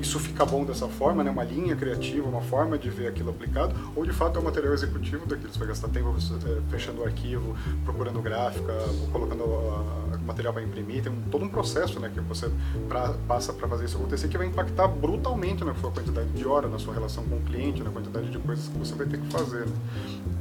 isso 0.00 0.18
fica 0.18 0.44
bom 0.46 0.64
dessa 0.64 0.88
forma, 0.88 1.22
né? 1.22 1.30
uma 1.30 1.44
linha 1.44 1.76
criativa, 1.76 2.28
uma 2.28 2.40
forma 2.40 2.78
de 2.78 2.88
ver 2.88 3.08
aquilo 3.08 3.30
aplicado, 3.30 3.74
ou 3.94 4.04
de 4.04 4.12
fato 4.12 4.38
é 4.38 4.42
o 4.42 4.44
material 4.44 4.72
executivo 4.72 5.26
daquilo. 5.26 5.52
Você 5.52 5.58
vai 5.58 5.68
gastar 5.68 5.88
tempo 5.88 6.08
é, 6.10 6.70
fechando 6.70 7.02
o 7.02 7.04
arquivo, 7.04 7.54
procurando 7.84 8.20
gráfica, 8.22 8.72
colocando 9.12 9.44
o 9.44 10.24
material 10.26 10.52
para 10.52 10.62
imprimir. 10.62 11.02
Tem 11.02 11.12
um, 11.12 11.20
todo 11.30 11.44
um 11.44 11.48
processo 11.48 12.00
né, 12.00 12.10
que 12.12 12.20
você 12.20 12.50
pra, 12.88 13.14
passa 13.28 13.52
para 13.52 13.68
fazer 13.68 13.84
isso 13.84 13.96
acontecer 13.96 14.28
que 14.28 14.38
vai 14.38 14.46
impactar 14.46 14.88
brutalmente 14.88 15.64
na 15.64 15.74
sua 15.74 15.90
quantidade 15.90 16.30
de 16.30 16.46
hora, 16.46 16.68
na 16.68 16.78
sua 16.78 16.94
relação 16.94 17.24
com 17.24 17.36
o 17.36 17.40
cliente, 17.40 17.82
na 17.82 17.90
quantidade 17.90 18.30
de 18.30 18.38
coisas 18.38 18.68
que 18.68 18.78
você 18.78 18.94
vai 18.94 19.06
ter 19.06 19.18
que 19.18 19.26
fazer. 19.28 19.66
Né? 19.66 19.72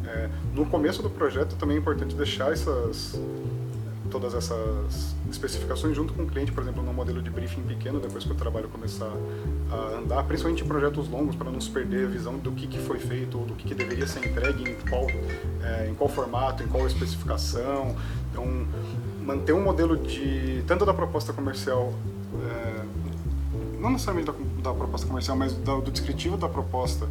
É, 0.06 0.30
no 0.54 0.66
começo 0.66 1.04
do 1.04 1.10
projeto 1.10 1.56
também 1.56 1.78
é 1.78 1.80
importante 1.80 2.16
deixar 2.16 2.52
essas 2.52 3.20
todas 4.10 4.34
essas 4.34 5.16
especificações 5.30 5.96
junto 5.96 6.14
com 6.14 6.24
o 6.24 6.28
cliente, 6.28 6.52
por 6.52 6.64
exemplo, 6.64 6.84
no 6.84 6.94
modelo 6.94 7.22
de 7.22 7.30
briefing 7.30 7.62
pequeno, 7.62 8.00
depois 8.00 8.24
que 8.24 8.32
o 8.32 8.36
trabalho 8.36 8.68
começar 8.70 9.12
a 9.72 9.98
andar, 9.98 10.24
principalmente 10.24 10.64
em 10.64 10.68
projetos 10.68 11.08
longos, 11.08 11.36
para 11.36 11.52
não 11.52 11.62
se 11.62 11.70
perder 11.70 12.06
a 12.06 12.10
visão 12.10 12.38
do 12.38 12.52
que, 12.52 12.68
que 12.68 12.80
foi 12.80 13.00
feito, 13.00 13.40
ou 13.40 13.46
do 13.46 13.54
que, 13.54 13.68
que 13.68 13.76
deveria 13.76 14.08
ser 14.08 14.26
entregue, 14.26 14.70
em 14.70 14.76
qual, 14.90 15.06
é, 15.64 15.90
em 15.90 15.94
qual 15.94 16.10
formato, 16.10 16.64
em 16.64 16.68
qual 16.68 16.86
especificação. 16.88 17.96
Então, 18.32 18.46
manter 19.22 19.54
um 19.54 19.64
modelo 19.64 19.96
de, 19.96 20.64
tanto 20.66 20.86
da 20.86 20.94
proposta 20.94 21.32
comercial, 21.32 21.94
é, 22.44 22.86
não 23.80 23.92
necessariamente 23.92 24.32
da, 24.32 24.72
da, 24.72 24.76
proposta 24.76 25.08
comercial, 25.08 25.38
mas 25.38 25.54
do, 25.54 25.82
do 25.82 25.92
descritivo 25.92 26.36
da 26.36 26.50
proposta, 26.50 27.08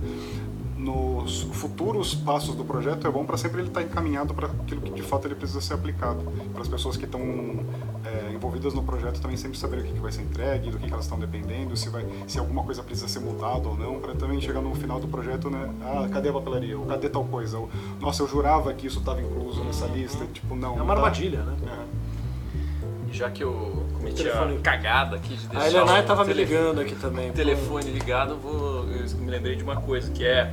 nos 0.88 1.42
futuros 1.52 2.14
passos 2.14 2.54
do 2.54 2.64
projeto 2.64 3.06
é 3.06 3.10
bom 3.10 3.24
para 3.24 3.36
sempre 3.36 3.60
ele 3.60 3.68
estar 3.68 3.80
tá 3.80 3.86
encaminhado 3.86 4.32
para 4.32 4.46
aquilo 4.46 4.80
que 4.80 4.90
de 4.90 5.02
fato 5.02 5.26
ele 5.26 5.34
precisa 5.34 5.60
ser 5.60 5.74
aplicado. 5.74 6.22
Para 6.52 6.62
as 6.62 6.68
pessoas 6.68 6.96
que 6.96 7.04
estão 7.04 7.20
é, 7.20 8.32
envolvidas 8.32 8.72
no 8.72 8.82
projeto 8.82 9.20
também 9.20 9.36
sempre 9.36 9.58
saber 9.58 9.80
o 9.80 9.84
que, 9.84 9.92
que 9.92 10.00
vai 10.00 10.10
ser 10.10 10.22
entregue, 10.22 10.70
do 10.70 10.78
que, 10.78 10.86
que 10.86 10.92
elas 10.92 11.04
estão 11.04 11.18
dependendo, 11.18 11.76
se, 11.76 11.90
vai, 11.90 12.06
se 12.26 12.38
alguma 12.38 12.62
coisa 12.62 12.82
precisa 12.82 13.08
ser 13.08 13.20
mudada 13.20 13.68
ou 13.68 13.76
não, 13.76 14.00
para 14.00 14.14
também 14.14 14.40
chegar 14.40 14.62
no 14.62 14.74
final 14.74 14.98
do 14.98 15.08
projeto, 15.08 15.50
né? 15.50 15.68
Ah, 15.82 16.08
cadê 16.10 16.30
a 16.30 16.32
papelaria? 16.32 16.78
Ou 16.78 16.86
cadê 16.86 17.08
tal 17.08 17.24
coisa? 17.24 17.58
Ou, 17.58 17.68
Nossa, 18.00 18.22
eu 18.22 18.28
jurava 18.28 18.72
que 18.72 18.86
isso 18.86 19.00
estava 19.00 19.20
incluso 19.20 19.62
nessa 19.64 19.86
uhum. 19.86 19.94
lista. 19.94 20.24
Tipo, 20.32 20.56
não. 20.56 20.78
É 20.78 20.82
uma 20.82 20.94
tá. 20.94 21.00
armadilha, 21.00 21.42
né? 21.42 21.56
É. 21.66 23.12
Já 23.12 23.30
que 23.30 23.42
eu 23.42 23.86
cometi 23.94 24.28
a 24.28 24.60
cagada 24.62 25.16
aqui 25.16 25.34
de 25.34 25.48
deixar. 25.48 25.64
A 25.64 25.68
Eleonai 25.68 26.00
estava 26.00 26.24
me 26.24 26.32
ligando 26.32 26.80
aqui 26.80 26.94
também. 26.94 27.32
Telefone 27.32 27.90
ligado, 27.90 28.36
vou, 28.36 28.84
eu 28.84 29.18
me 29.18 29.30
lembrei 29.30 29.56
de 29.56 29.62
uma 29.62 29.76
coisa 29.76 30.10
que 30.10 30.24
é 30.24 30.52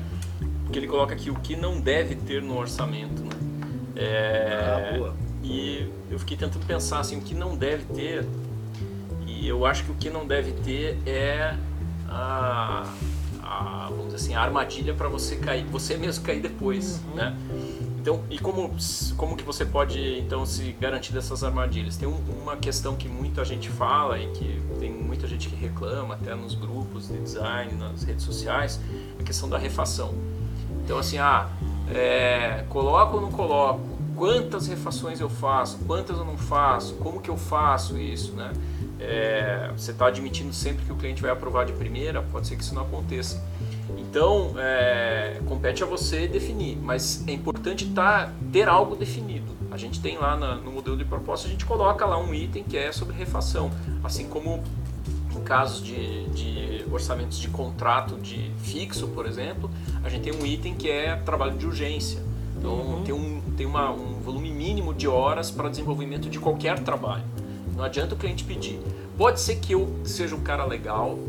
que 0.72 0.80
ele 0.80 0.88
coloca 0.88 1.14
aqui 1.14 1.30
o 1.30 1.36
que 1.36 1.56
não 1.56 1.80
deve 1.80 2.16
ter 2.16 2.42
no 2.42 2.58
orçamento, 2.58 3.22
né? 3.24 3.30
É, 3.96 4.92
ah, 4.94 4.98
boa. 4.98 5.16
E 5.44 5.88
eu 6.10 6.20
fiquei 6.20 6.36
tentando 6.36 6.66
pensar 6.66 7.00
assim, 7.00 7.18
o 7.18 7.22
que 7.22 7.34
não 7.34 7.56
deve 7.56 7.86
ter. 7.94 8.26
E 9.28 9.48
eu 9.48 9.66
acho 9.66 9.84
que 9.84 9.92
o 9.92 9.96
que 9.96 10.10
não 10.10 10.26
deve 10.26 10.52
ter 10.52 10.98
é 11.06 11.56
a, 12.10 12.92
a 13.44 13.88
vamos 13.90 14.06
dizer 14.06 14.16
assim, 14.18 14.36
a 14.36 14.42
armadilha 14.42 14.94
para 14.94 15.08
você 15.08 15.36
cair, 15.36 15.66
você 15.66 15.98
mesmo 15.98 16.24
cair 16.24 16.42
depois, 16.42 17.02
uhum. 17.10 17.16
né? 17.16 17.38
Então, 18.06 18.24
e 18.30 18.38
como, 18.38 18.72
como 19.18 19.36
que 19.36 19.44
você 19.44 19.66
pode 19.66 20.20
então 20.20 20.46
se 20.46 20.76
garantir 20.80 21.12
dessas 21.12 21.44
armadilhas? 21.44 21.98
Tem 21.98 22.08
um, 22.08 22.20
uma 22.40 22.56
questão 22.56 22.96
que 22.96 23.10
muita 23.10 23.44
gente 23.44 23.68
fala 23.68 24.20
e 24.20 24.28
que 24.28 24.62
tem 24.80 24.92
muita 24.92 25.26
gente 25.28 25.50
que 25.50 25.56
reclama 25.56 26.14
até 26.14 26.36
nos 26.36 26.54
grupos 26.54 27.08
de 27.08 27.18
design, 27.18 27.74
nas 27.74 28.04
redes 28.04 28.24
sociais, 28.24 28.80
a 29.20 29.24
questão 29.24 29.50
da 29.50 29.58
refação. 29.58 30.14
Então 30.86 31.00
assim, 31.00 31.18
ah, 31.18 31.50
é, 31.92 32.64
coloco 32.70 33.16
ou 33.16 33.22
não 33.22 33.32
coloco? 33.32 33.82
Quantas 34.16 34.68
refações 34.68 35.20
eu 35.20 35.30
faço? 35.30 35.80
Quantas 35.80 36.18
eu 36.18 36.24
não 36.24 36.38
faço? 36.38 36.94
Como 36.96 37.20
que 37.20 37.30
eu 37.30 37.36
faço 37.36 37.98
isso, 37.98 38.34
né? 38.34 38.54
É, 39.00 39.72
você 39.76 39.92
está 39.92 40.08
admitindo 40.08 40.54
sempre 40.54 40.86
que 40.86 40.92
o 40.92 40.96
cliente 40.96 41.22
vai 41.22 41.32
aprovar 41.32 41.66
de 41.66 41.74
primeira, 41.74 42.22
pode 42.22 42.48
ser 42.48 42.56
que 42.56 42.64
isso 42.64 42.74
não 42.74 42.84
aconteça. 42.84 43.44
Então, 43.98 44.54
é, 44.58 45.42
compete 45.48 45.84
a 45.84 45.86
você 45.86 46.28
definir, 46.28 46.78
mas 46.78 47.28
é 47.28 47.32
importante 47.32 47.88
tá, 47.88 48.32
ter 48.54 48.70
algo 48.70 48.96
definido. 48.96 49.54
A 49.72 49.78
gente 49.78 50.00
tem 50.00 50.18
lá 50.18 50.38
na, 50.38 50.56
no 50.56 50.72
modelo 50.72 50.96
de 50.96 51.04
proposta, 51.04 51.48
a 51.48 51.52
gente 51.52 51.66
coloca 51.66 52.06
lá 52.06 52.18
um 52.18 52.34
item 52.34 52.64
que 52.64 52.78
é 52.78 52.92
sobre 52.92 53.16
refação, 53.16 53.70
assim 54.04 54.30
como 54.30 54.64
em 55.38 55.44
casos 55.44 55.84
de, 55.84 56.26
de 56.30 56.86
orçamentos 56.92 57.38
de 57.38 57.50
contrato 57.50 58.16
de 58.16 58.52
fixo, 58.64 59.08
por 59.10 59.26
exemplo, 59.26 59.70
a 60.04 60.10
gente 60.10 60.24
tem 60.30 60.42
um 60.42 60.46
item 60.46 60.74
que 60.74 60.90
é 60.90 61.16
trabalho 61.16 61.58
de 61.58 61.66
urgência. 61.66 62.22
Então 62.58 62.72
uhum. 62.72 63.04
tem, 63.04 63.14
um, 63.14 63.42
tem 63.58 63.66
uma, 63.66 63.92
um 63.92 64.20
volume 64.20 64.52
mínimo 64.52 64.94
de 64.94 65.08
horas 65.08 65.52
para 65.52 65.70
desenvolvimento 65.70 66.30
de 66.30 66.40
qualquer 66.40 66.80
trabalho. 66.80 67.24
Não 67.76 67.84
adianta 67.84 68.16
o 68.16 68.18
cliente 68.18 68.44
pedir. 68.44 68.80
Pode 69.18 69.40
ser 69.40 69.58
que 69.58 69.74
eu 69.74 69.94
seja 70.04 70.36
um 70.36 70.42
cara 70.42 70.66
legal 70.66 71.20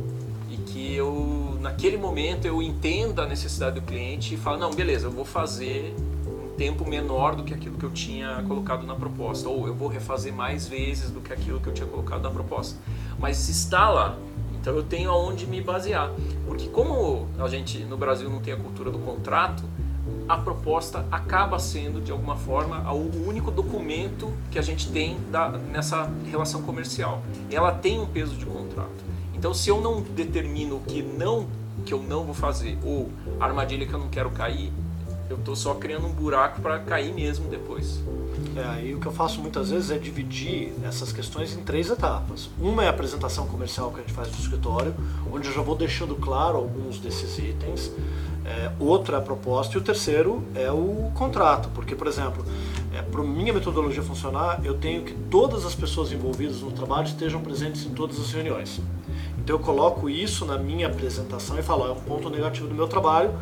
e 0.51 0.57
que 0.57 0.95
eu, 0.95 1.59
naquele 1.61 1.97
momento, 1.97 2.47
eu 2.47 2.63
entenda 2.63 3.23
a 3.23 3.27
necessidade 3.27 3.81
do 3.81 3.87
cliente 3.87 4.35
e 4.35 4.37
fale, 4.37 4.61
não, 4.61 4.73
beleza, 4.73 5.07
eu 5.07 5.11
vou 5.11 5.25
fazer 5.25 5.95
um 6.27 6.55
tempo 6.57 6.89
menor 6.89 7.35
do 7.35 7.43
que 7.43 7.53
aquilo 7.53 7.77
que 7.77 7.85
eu 7.85 7.91
tinha 7.91 8.43
colocado 8.47 8.87
na 8.87 8.95
proposta. 8.95 9.49
Ou 9.49 9.67
eu 9.67 9.75
vou 9.75 9.89
refazer 9.89 10.33
mais 10.33 10.67
vezes 10.69 11.11
do 11.11 11.21
que 11.21 11.33
aquilo 11.33 11.61
que 11.61 11.67
eu 11.67 11.75
tinha 11.75 11.89
colocado 11.89 12.23
na 12.23 12.31
proposta 12.31 12.77
mas 13.19 13.49
está 13.49 13.89
lá. 13.91 14.17
Então 14.61 14.75
eu 14.75 14.83
tenho 14.83 15.11
aonde 15.11 15.47
me 15.47 15.61
basear. 15.61 16.11
Porque 16.47 16.69
como 16.69 17.29
a 17.39 17.49
gente 17.49 17.79
no 17.85 17.97
Brasil 17.97 18.29
não 18.29 18.41
tem 18.41 18.53
a 18.53 18.57
cultura 18.57 18.91
do 18.91 18.99
contrato, 18.99 19.65
a 20.29 20.37
proposta 20.37 21.07
acaba 21.11 21.59
sendo 21.59 22.01
de 22.01 22.11
alguma 22.11 22.37
forma 22.37 22.93
o 22.93 23.29
único 23.29 23.51
documento 23.51 24.33
que 24.51 24.59
a 24.59 24.63
gente 24.63 24.91
tem 24.91 25.17
da, 25.31 25.51
nessa 25.51 26.11
relação 26.31 26.63
comercial. 26.63 27.23
Ela 27.51 27.73
tem 27.73 28.01
um 28.01 28.07
peso 28.07 28.35
de 28.35 28.45
contrato. 28.45 29.05
Então 29.35 29.55
se 29.55 29.69
eu 29.69 29.81
não 29.81 30.03
determino 30.03 30.81
que 30.87 31.03
não 31.03 31.47
que 31.85 31.95
eu 31.95 32.03
não 32.03 32.25
vou 32.25 32.35
fazer 32.35 32.77
ou 32.83 33.09
a 33.39 33.45
armadilha 33.45 33.87
que 33.87 33.93
eu 33.93 34.01
não 34.01 34.09
quero 34.09 34.31
cair, 34.31 34.73
eu 35.29 35.37
estou 35.37 35.57
só 35.57 35.75
criando 35.75 36.07
um 36.07 36.13
buraco 36.13 36.61
para 36.61 36.79
cair 36.79 37.13
mesmo 37.13 37.49
depois. 37.49 38.01
É, 38.57 38.87
e 38.87 38.95
o 38.95 39.01
que 39.01 39.07
eu 39.07 39.13
faço 39.13 39.41
muitas 39.41 39.71
vezes 39.71 39.91
é 39.91 39.99
dividir 39.99 40.73
essas 40.85 41.13
questões 41.13 41.57
em 41.57 41.63
três 41.63 41.91
etapas. 41.91 42.49
Uma 42.59 42.85
é 42.85 42.87
a 42.87 42.91
apresentação 42.91 43.47
comercial 43.47 43.91
que 43.91 44.01
a 44.01 44.03
gente 44.03 44.13
faz 44.13 44.31
no 44.31 44.39
escritório, 44.39 44.95
onde 45.33 45.49
eu 45.49 45.55
já 45.55 45.63
vou 45.63 45.77
deixando 45.77 46.15
claro 46.15 46.57
alguns 46.57 46.99
desses 46.99 47.39
itens. 47.39 47.93
É, 48.45 48.71
outro 48.79 49.17
é 49.17 49.19
a 49.19 49.21
proposta 49.21 49.77
e 49.77 49.79
o 49.79 49.83
terceiro 49.83 50.43
é 50.55 50.71
o 50.71 51.11
contrato, 51.15 51.69
porque, 51.75 51.97
por 51.97 52.07
exemplo, 52.07 52.45
é, 52.95 53.03
para 53.03 53.21
minha 53.23 53.53
metodologia 53.53 54.03
funcionar, 54.03 54.61
eu 54.65 54.75
tenho 54.75 55.03
que 55.03 55.13
todas 55.29 55.67
as 55.67 55.75
pessoas 55.75 56.13
envolvidas 56.13 56.61
no 56.61 56.71
trabalho 56.71 57.07
estejam 57.07 57.41
presentes 57.41 57.85
em 57.85 57.91
todas 57.91 58.21
as 58.21 58.31
reuniões. 58.31 58.81
Então 59.37 59.57
eu 59.57 59.61
coloco 59.61 60.09
isso 60.09 60.45
na 60.45 60.57
minha 60.57 60.87
apresentação 60.87 61.59
e 61.59 61.63
falo, 61.63 61.87
é 61.87 61.93
um 61.93 62.01
ponto 62.01 62.31
negativo 62.31 62.69
do 62.69 62.75
meu 62.75 62.87
trabalho, 62.87 63.33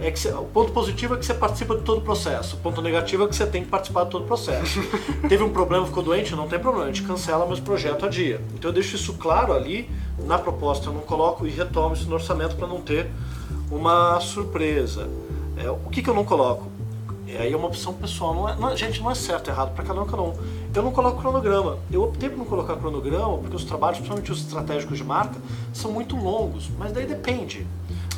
é 0.00 0.10
que 0.10 0.18
você, 0.18 0.32
o 0.32 0.44
ponto 0.44 0.72
positivo 0.72 1.14
é 1.14 1.16
que 1.16 1.26
você 1.26 1.34
participa 1.34 1.74
de 1.76 1.82
todo 1.82 1.98
o 1.98 2.00
processo. 2.02 2.56
O 2.56 2.58
ponto 2.60 2.80
negativo 2.80 3.24
é 3.24 3.28
que 3.28 3.34
você 3.34 3.46
tem 3.46 3.64
que 3.64 3.68
participar 3.68 4.04
de 4.04 4.10
todo 4.10 4.22
o 4.22 4.26
processo. 4.26 4.80
Teve 5.28 5.42
um 5.42 5.50
problema, 5.50 5.86
ficou 5.86 6.02
doente, 6.02 6.34
não 6.36 6.46
tem 6.46 6.58
problema, 6.58 6.84
a 6.84 6.92
gente 6.92 7.02
cancela, 7.02 7.44
mas 7.46 7.58
o 7.58 7.62
projeto 7.62 8.06
a 8.06 8.08
dia. 8.08 8.40
Então 8.54 8.70
eu 8.70 8.74
deixo 8.74 8.94
isso 8.94 9.14
claro 9.14 9.52
ali 9.52 9.90
na 10.24 10.38
proposta, 10.38 10.88
eu 10.88 10.92
não 10.92 11.00
coloco 11.00 11.46
e 11.46 11.50
retomo 11.50 11.94
isso 11.94 12.08
no 12.08 12.14
orçamento 12.14 12.54
para 12.54 12.66
não 12.66 12.80
ter 12.80 13.10
uma 13.70 14.20
surpresa. 14.20 15.08
É, 15.56 15.68
o 15.70 15.90
que, 15.90 16.02
que 16.02 16.08
eu 16.08 16.14
não 16.14 16.24
coloco? 16.24 16.78
E 17.26 17.36
aí 17.36 17.52
é 17.52 17.56
uma 17.56 17.66
opção 17.66 17.92
pessoal. 17.92 18.34
Não 18.34 18.48
é, 18.48 18.56
não, 18.56 18.76
gente, 18.76 19.02
não 19.02 19.10
é 19.10 19.14
certo, 19.14 19.50
é 19.50 19.52
errado 19.52 19.74
para 19.74 19.84
cada 19.84 20.00
um, 20.00 20.06
cada 20.06 20.22
um. 20.22 20.32
Eu 20.74 20.82
não 20.82 20.92
coloco 20.92 21.20
cronograma. 21.20 21.76
Eu 21.90 22.04
optei 22.04 22.28
por 22.28 22.38
não 22.38 22.44
colocar 22.44 22.76
cronograma 22.76 23.36
porque 23.38 23.56
os 23.56 23.64
trabalhos, 23.64 23.98
principalmente 23.98 24.32
os 24.32 24.38
estratégicos 24.38 24.96
de 24.96 25.04
marca, 25.04 25.38
são 25.72 25.90
muito 25.90 26.16
longos. 26.16 26.70
Mas 26.78 26.92
daí 26.92 27.04
depende. 27.04 27.66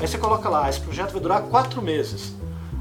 Aí 0.00 0.08
você 0.08 0.16
coloca 0.16 0.48
lá, 0.48 0.68
esse 0.70 0.80
projeto 0.80 1.12
vai 1.12 1.20
durar 1.20 1.42
quatro 1.42 1.82
meses. 1.82 2.34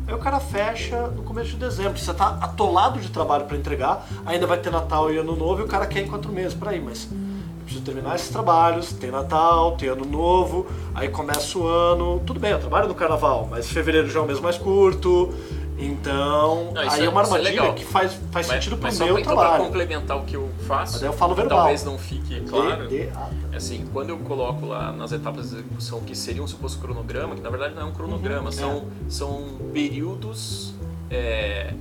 Aí 0.08 0.14
o 0.14 0.20
cara 0.20 0.40
fecha 0.40 1.08
no 1.08 1.22
começo 1.22 1.50
de 1.50 1.58
dezembro. 1.58 2.00
Você 2.00 2.12
está 2.12 2.38
atolado 2.42 2.98
de 3.00 3.10
trabalho 3.10 3.44
para 3.44 3.58
entregar, 3.58 4.08
ainda 4.26 4.48
vai 4.48 4.58
ter 4.58 4.72
Natal 4.72 5.12
e 5.12 5.18
Ano 5.18 5.36
Novo 5.36 5.62
e 5.62 5.66
o 5.66 5.68
cara 5.68 5.86
quer 5.86 6.00
em 6.00 6.08
quatro 6.08 6.32
meses. 6.32 6.54
Peraí, 6.54 6.80
mas 6.80 7.10
eu 7.12 7.64
preciso 7.66 7.84
terminar 7.84 8.16
esses 8.16 8.30
trabalhos, 8.30 8.94
tem 8.94 9.12
Natal, 9.12 9.76
tem 9.76 9.90
Ano 9.90 10.06
Novo, 10.06 10.66
aí 10.96 11.10
começa 11.10 11.60
o 11.60 11.68
ano. 11.68 12.22
Tudo 12.26 12.40
bem, 12.40 12.52
eu 12.52 12.60
trabalho 12.60 12.88
no 12.88 12.96
Carnaval, 12.96 13.50
mas 13.52 13.70
fevereiro 13.70 14.10
já 14.10 14.20
é 14.20 14.24
um 14.24 14.26
mês 14.26 14.40
mais 14.40 14.58
curto. 14.58 15.34
Então, 15.82 16.72
Não, 16.74 16.82
aí 16.82 17.02
é- 17.02 17.06
é 17.06 17.10
uma 17.10 17.22
é 17.22 17.24
armadilha 17.24 17.50
legal. 17.52 17.74
que 17.74 17.86
faz, 17.86 18.12
faz 18.32 18.48
Mas, 18.48 18.58
sentido 18.58 18.76
pro 18.76 18.84
mas 18.84 18.96
só 18.96 19.06
meu 19.06 19.14
pra, 19.14 19.22
então, 19.22 19.34
pra 19.34 19.44
trabalho. 19.44 19.64
complementar 19.66 20.18
o 20.18 20.26
que 20.26 20.36
eu 20.36 20.50
faço, 20.68 20.94
Mas 20.94 21.04
eu 21.04 21.14
falo 21.14 21.34
verbal. 21.36 21.60
talvez 21.60 21.86
não 21.86 21.98
fique 21.98 22.42
claro. 22.42 22.88
De- 22.88 23.06
de- 23.06 23.10
ah, 23.16 23.30
tá. 23.52 23.58
Assim, 23.58 23.86
quando 23.94 24.10
eu 24.10 24.18
coloco 24.18 24.66
lá 24.66 24.92
nas 24.92 25.12
etapas 25.14 25.50
de 25.52 25.56
execução 25.56 26.02
que 26.02 26.14
seria 26.16 26.44
um 26.44 26.48
suposto 26.48 26.80
cronograma, 26.80 27.34
que 27.36 27.42
na 27.42 27.50
verdade 27.50 27.74
não 27.76 27.84
é 27.84 27.86
um 27.86 27.94
cronograma, 27.94 28.48
Uhum, 28.48 28.52
são, 28.52 28.84
são 29.08 29.44
períodos, 29.72 30.74
é, 31.10 31.74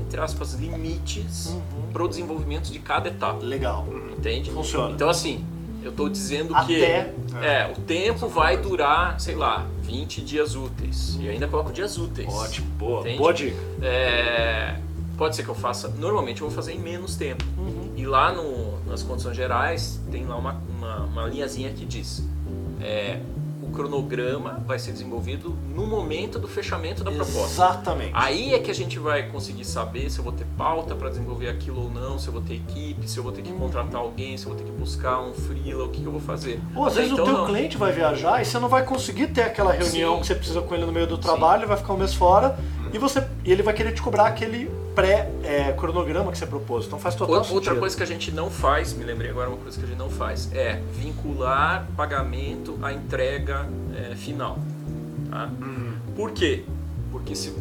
entre 0.00 0.20
aspas, 0.20 0.54
limites 0.54 1.46
Uhum. 1.50 1.92
para 1.92 2.02
o 2.02 2.08
desenvolvimento 2.08 2.70
de 2.72 2.78
cada 2.80 3.08
etapa, 3.08 3.44
Legal. 3.44 3.86
entende? 4.18 4.50
Funciona. 4.50 4.92
Então 4.92 5.08
assim, 5.08 5.44
eu 5.82 5.90
estou 5.90 6.08
dizendo 6.08 6.54
Até- 6.54 6.66
que 6.66 6.82
é, 7.44 7.72
o 7.76 7.80
tempo 7.82 8.28
vai 8.28 8.56
durar, 8.56 9.18
sei 9.20 9.34
lá, 9.34 9.66
20 9.82 10.20
dias 10.22 10.54
úteis. 10.56 11.16
E 11.20 11.28
ainda 11.28 11.46
coloco 11.46 11.72
dias 11.72 11.96
úteis. 11.96 12.32
Ótimo, 12.32 12.66
boa. 12.78 13.00
Entende? 13.00 13.18
Boa 13.18 13.32
dica. 13.34 13.56
É, 13.82 14.76
pode 15.16 15.36
ser 15.36 15.42
que 15.44 15.48
eu 15.48 15.54
faça. 15.54 15.88
Normalmente 15.88 16.42
eu 16.42 16.48
vou 16.48 16.54
fazer 16.56 16.72
em 16.72 16.78
menos 16.78 17.16
tempo. 17.16 17.44
Uhum. 17.56 17.92
E 17.96 18.04
lá 18.06 18.32
no- 18.32 18.78
nas 18.86 19.02
condições 19.02 19.36
gerais 19.36 20.00
tem 20.10 20.24
lá 20.26 20.36
uma, 20.36 20.60
uma, 20.76 20.96
uma 21.04 21.26
linhazinha 21.26 21.70
que 21.72 21.84
diz: 21.84 22.22
é, 22.80 23.20
cronograma 23.76 24.62
vai 24.66 24.78
ser 24.78 24.92
desenvolvido 24.92 25.56
no 25.74 25.86
momento 25.86 26.38
do 26.38 26.48
fechamento 26.48 27.04
da 27.04 27.12
proposta. 27.12 27.44
Exatamente. 27.44 28.10
Aí 28.14 28.54
é 28.54 28.58
que 28.58 28.70
a 28.70 28.74
gente 28.74 28.98
vai 28.98 29.28
conseguir 29.28 29.64
saber 29.64 30.10
se 30.10 30.18
eu 30.18 30.24
vou 30.24 30.32
ter 30.32 30.46
pauta 30.56 30.94
para 30.94 31.10
desenvolver 31.10 31.48
aquilo 31.48 31.84
ou 31.84 31.90
não, 31.90 32.18
se 32.18 32.26
eu 32.26 32.32
vou 32.32 32.42
ter 32.42 32.54
equipe, 32.54 33.08
se 33.08 33.18
eu 33.18 33.22
vou 33.22 33.32
ter 33.32 33.42
que 33.42 33.52
contratar 33.52 34.00
alguém, 34.00 34.36
se 34.36 34.46
eu 34.46 34.54
vou 34.54 34.58
ter 34.58 34.64
que 34.64 34.76
buscar 34.76 35.20
um 35.20 35.34
freela, 35.34 35.84
o 35.84 35.90
que, 35.90 36.00
que 36.00 36.06
eu 36.06 36.12
vou 36.12 36.20
fazer. 36.20 36.58
Ou 36.74 36.86
às 36.86 36.94
Até 36.94 37.02
vezes 37.02 37.12
então, 37.12 37.24
o 37.24 37.28
teu 37.28 37.38
não. 37.38 37.46
cliente 37.46 37.76
vai 37.76 37.92
viajar 37.92 38.40
e 38.40 38.44
você 38.44 38.58
não 38.58 38.68
vai 38.68 38.84
conseguir 38.84 39.28
ter 39.28 39.42
aquela 39.42 39.72
reunião 39.72 40.14
Sim. 40.14 40.20
que 40.20 40.26
você 40.26 40.34
precisa 40.34 40.62
com 40.62 40.74
ele 40.74 40.86
no 40.86 40.92
meio 40.92 41.06
do 41.06 41.18
trabalho, 41.18 41.68
vai 41.68 41.76
ficar 41.76 41.92
um 41.92 41.98
mês 41.98 42.14
fora 42.14 42.58
e 42.92 42.98
você 42.98 43.26
e 43.44 43.52
ele 43.52 43.62
vai 43.62 43.74
querer 43.74 43.92
te 43.92 44.02
cobrar 44.02 44.26
aquele 44.26 44.70
pré-cronograma 44.94 46.32
que 46.32 46.38
você 46.38 46.46
propôs. 46.46 46.86
Então 46.86 46.98
faz 46.98 47.14
total 47.14 47.36
Outra, 47.36 47.44
sentido. 47.44 47.56
outra 47.56 47.80
coisa 47.80 47.96
que 47.96 48.02
a 48.02 48.06
gente 48.06 48.30
não 48.30 48.50
faz, 48.50 48.92
me 48.94 49.04
lembrei 49.04 49.30
agora 49.30 49.48
uma 49.48 49.58
coisa 49.58 49.78
que 49.78 49.84
a 49.84 49.88
gente 49.88 49.98
não 49.98 50.10
faz, 50.10 50.50
é 50.52 50.80
vincular 50.94 51.86
pagamento 51.96 52.78
à 52.82 52.92
entrega 52.92 53.68
é, 53.94 54.14
final. 54.14 54.58
Tá? 55.30 55.50
Por 56.14 56.32
quê? 56.32 56.64
Porque 57.12 57.34
se 57.34 57.54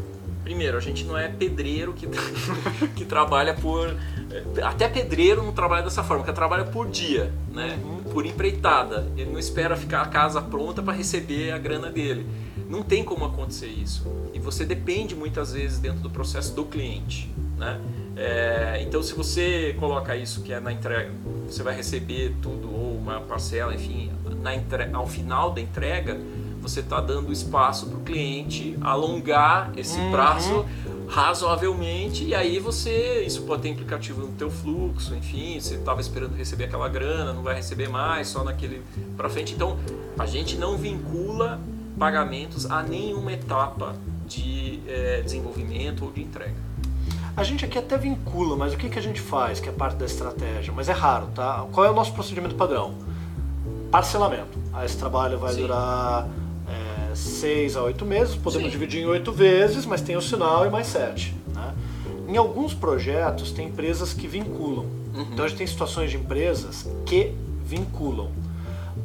primeiro 0.44 0.78
a 0.78 0.82
gente 0.82 1.04
não 1.04 1.18
é 1.18 1.28
pedreiro 1.28 1.92
que, 1.94 2.08
que 2.96 3.04
trabalha 3.04 3.54
por 3.56 3.96
é, 4.32 4.62
até 4.64 4.88
pedreiro 4.88 5.44
não 5.44 5.52
trabalha 5.52 5.84
dessa 5.84 6.04
forma, 6.04 6.24
que 6.24 6.34
trabalha 6.34 6.66
por 6.66 6.88
dia, 6.88 7.32
né? 7.54 7.78
Por 8.12 8.26
empreitada. 8.26 9.08
Ele 9.16 9.32
não 9.32 9.40
espera 9.40 9.76
ficar 9.76 10.02
a 10.02 10.08
casa 10.08 10.42
pronta 10.42 10.82
para 10.82 10.94
receber 10.94 11.52
a 11.52 11.58
grana 11.58 11.90
dele. 11.90 12.26
Não 12.70 12.84
tem 12.84 13.04
como 13.04 13.26
acontecer 13.26 13.68
isso. 13.68 14.06
Você 14.46 14.64
depende 14.64 15.16
muitas 15.16 15.52
vezes 15.54 15.80
dentro 15.80 16.00
do 16.00 16.10
processo 16.10 16.54
do 16.56 16.64
cliente, 16.66 17.30
né? 17.58 17.82
É, 18.16 18.80
então 18.82 19.04
se 19.04 19.14
você 19.14 19.76
coloca 19.78 20.16
isso 20.16 20.42
que 20.42 20.54
é 20.54 20.60
na 20.60 20.72
entrega, 20.72 21.12
você 21.50 21.62
vai 21.64 21.76
receber 21.76 22.34
tudo 22.42 22.72
ou 22.74 22.96
uma 22.96 23.20
parcela, 23.20 23.74
enfim, 23.76 24.12
na 24.42 24.56
entre... 24.56 24.90
ao 24.94 25.06
final 25.08 25.52
da 25.52 25.60
entrega, 25.60 26.18
você 26.62 26.80
está 26.80 27.02
dando 27.02 27.32
espaço 27.34 27.88
para 27.88 27.98
o 27.98 28.02
cliente 28.02 28.78
alongar 28.82 29.72
esse 29.76 30.00
Uhum. 30.00 30.12
prazo 30.12 30.66
razoavelmente 31.08 32.24
e 32.24 32.34
aí 32.34 32.58
você 32.60 33.24
isso 33.26 33.44
pode 33.44 33.62
ter 33.62 33.70
implicativo 33.70 34.22
no 34.22 34.30
teu 34.30 34.50
fluxo 34.50 35.14
enfim 35.16 35.60
você 35.60 35.76
estava 35.76 36.02
esperando 36.02 36.36
receber 36.36 36.64
aquela 36.66 36.90
grana 36.90 37.32
não 37.32 37.44
vai 37.44 37.56
receber 37.56 37.88
mais 37.88 38.28
só 38.28 38.44
naquele 38.44 38.82
para 39.16 39.30
frente 39.30 39.54
então 39.54 39.78
a 40.18 40.26
gente 40.26 40.56
não 40.58 40.78
vincula 40.78 41.60
pagamentos 41.98 42.70
a 42.70 42.84
nenhuma 42.84 43.34
etapa 43.34 43.96
de 44.28 44.80
eh, 44.88 45.22
desenvolvimento 45.24 46.04
ou 46.04 46.12
de 46.12 46.22
entrega 46.22 46.56
A 47.38 47.44
gente 47.44 47.64
aqui 47.64 47.78
até 47.78 47.98
vincula, 47.98 48.56
mas 48.56 48.74
o 48.74 48.78
que, 48.78 48.90
que 48.90 49.00
a 49.00 49.02
gente 49.02 49.22
faz, 49.22 49.60
que 49.60 49.70
é 49.70 49.72
parte 49.72 49.98
da 49.98 50.06
estratégia? 50.06 50.74
Mas 50.76 50.90
é 50.90 50.94
raro, 50.94 51.28
tá? 51.34 51.66
Qual 51.72 51.86
é 51.86 51.90
o 51.90 51.94
nosso 51.94 52.14
procedimento 52.14 52.56
padrão? 52.56 52.96
Parcelamento. 53.92 54.58
Ah, 54.74 54.86
esse 54.86 54.98
trabalho 54.98 55.38
vai 55.38 55.54
Sim. 55.54 55.62
durar 55.62 56.28
é, 56.68 57.16
seis 57.16 57.78
a 57.78 57.84
oito 57.84 58.06
meses, 58.06 58.36
podemos 58.36 58.66
Sim. 58.66 58.72
dividir 58.72 59.04
em 59.04 59.06
oito 59.06 59.32
vezes, 59.32 59.86
mas 59.86 60.02
tem 60.02 60.18
o 60.18 60.22
sinal 60.22 60.66
e 60.66 60.70
mais 60.70 60.88
sete. 60.88 61.36
Né? 61.54 61.74
Em 62.28 62.38
alguns 62.38 62.74
projetos 62.74 63.52
tem 63.52 63.68
empresas 63.68 64.14
que 64.14 64.28
vinculam. 64.28 64.86
Uhum. 65.14 65.28
Então 65.32 65.46
a 65.46 65.48
gente 65.48 65.58
tem 65.58 65.68
situações 65.68 66.12
de 66.12 66.18
empresas 66.18 66.90
que 67.06 67.34
vinculam. 67.64 68.32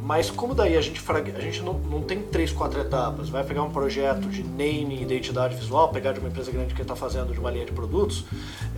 Mas 0.03 0.31
como 0.31 0.55
daí 0.55 0.77
a 0.77 0.81
gente, 0.81 0.99
frag- 1.01 1.35
a 1.37 1.41
gente 1.41 1.61
não, 1.63 1.75
não 1.75 2.01
tem 2.03 2.21
três, 2.23 2.51
quatro 2.51 2.81
etapas, 2.81 3.29
vai 3.29 3.45
pegar 3.45 3.63
um 3.63 3.71
projeto 3.71 4.29
de 4.29 4.43
naming 4.43 4.97
e 4.99 5.03
identidade 5.03 5.55
visual, 5.55 5.89
pegar 5.91 6.13
de 6.13 6.21
uma 6.21 6.29
empresa 6.29 6.51
grande 6.51 6.75
que 6.75 6.83
está 6.83 6.97
fazendo 6.97 7.33
de 7.33 7.39
uma 7.39 7.51
linha 7.51 7.67
de 7.67 7.73
produtos, 7.73 8.25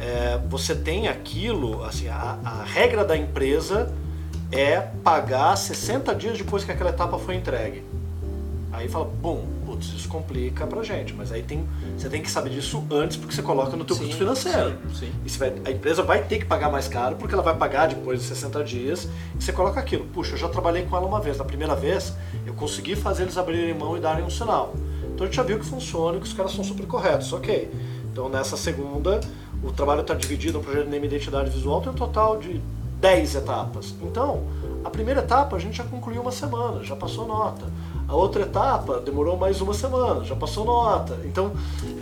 é, 0.01 0.39
você 0.49 0.75
tem 0.75 1.09
aquilo, 1.09 1.83
assim, 1.85 2.09
a, 2.09 2.39
a 2.45 2.65
regra 2.65 3.05
da 3.05 3.17
empresa 3.17 3.95
é 4.51 4.81
pagar 4.81 5.57
60 5.57 6.15
dias 6.15 6.37
depois 6.39 6.65
que 6.65 6.73
aquela 6.73 6.91
etapa 6.91 7.19
foi 7.19 7.37
entregue. 7.37 7.83
Aí 8.73 8.89
fala, 8.89 9.05
bom, 9.05 9.45
putz, 9.83 9.93
isso 9.99 10.09
complica 10.09 10.67
pra 10.67 10.83
gente, 10.83 11.13
mas 11.13 11.33
aí 11.33 11.43
tem, 11.43 11.67
você 11.97 12.09
tem 12.09 12.23
que 12.23 12.31
saber 12.31 12.51
disso 12.51 12.83
antes 12.91 13.17
porque 13.17 13.35
você 13.35 13.43
coloca 13.43 13.77
no 13.77 13.85
teu 13.85 13.97
Sim, 13.97 14.03
custo 14.05 14.17
financeiro. 14.19 14.77
sim, 14.95 14.95
sim. 15.07 15.13
E 15.25 15.31
você 15.31 15.39
vai- 15.39 15.55
a 15.65 15.71
empresa 15.71 16.03
vai 16.03 16.23
ter 16.23 16.39
que 16.39 16.45
pagar 16.45 16.71
mais 16.71 16.89
caro 16.89 17.17
porque 17.17 17.35
ela 17.35 17.43
vai 17.43 17.57
pagar 17.57 17.89
depois 17.89 18.21
de 18.21 18.27
60 18.27 18.63
dias 18.63 19.09
e 19.39 19.43
você 19.43 19.53
coloca 19.53 19.81
aquilo. 19.81 20.05
Puxa, 20.07 20.35
eu 20.35 20.39
já 20.39 20.49
trabalhei 20.49 20.85
com 20.85 20.97
ela 20.97 21.07
uma 21.07 21.21
vez. 21.21 21.37
Na 21.39 21.45
primeira 21.45 21.75
vez, 21.75 22.15
eu 22.47 22.55
consegui 22.55 22.95
fazer 22.97 23.25
eles 23.25 23.37
abrirem 23.37 23.75
mão 23.75 23.97
e 23.97 24.01
darem 24.01 24.25
um 24.25 24.31
sinal. 24.31 24.75
Então 25.15 25.25
a 25.25 25.27
gente 25.27 25.37
já 25.37 25.43
viu 25.43 25.59
que 25.59 25.65
funciona 25.67 26.17
e 26.17 26.21
que 26.21 26.27
os 26.27 26.33
caras 26.33 26.53
são 26.53 26.65
super 26.65 26.87
corretos, 26.87 27.33
ok. 27.33 27.71
Então 28.13 28.29
nessa 28.29 28.57
segunda, 28.57 29.21
o 29.63 29.73
trabalho 29.73 30.01
está 30.03 30.15
dividido 30.15 30.59
no 30.59 30.65
projeto 30.65 30.89
de 30.89 30.97
e 30.97 31.05
identidade 31.05 31.51
visual, 31.51 31.81
tem 31.81 31.91
um 31.91 31.95
total 31.95 32.39
de 32.39 32.61
10 33.01 33.35
etapas. 33.35 33.95
Então, 34.03 34.45
a 34.85 34.91
primeira 34.91 35.21
etapa 35.21 35.57
a 35.57 35.59
gente 35.59 35.77
já 35.77 35.85
concluiu 35.85 36.23
uma 36.23 36.31
semana, 36.33 36.83
já 36.85 36.95
passou 36.95 37.27
nota. 37.27 37.67
A 38.13 38.15
outra 38.15 38.43
etapa 38.43 39.01
demorou 39.01 39.39
mais 39.39 39.63
uma 39.63 39.73
semana, 39.73 40.23
já 40.23 40.37
passou 40.37 40.67
nota. 40.67 41.19
Então, 41.25 41.51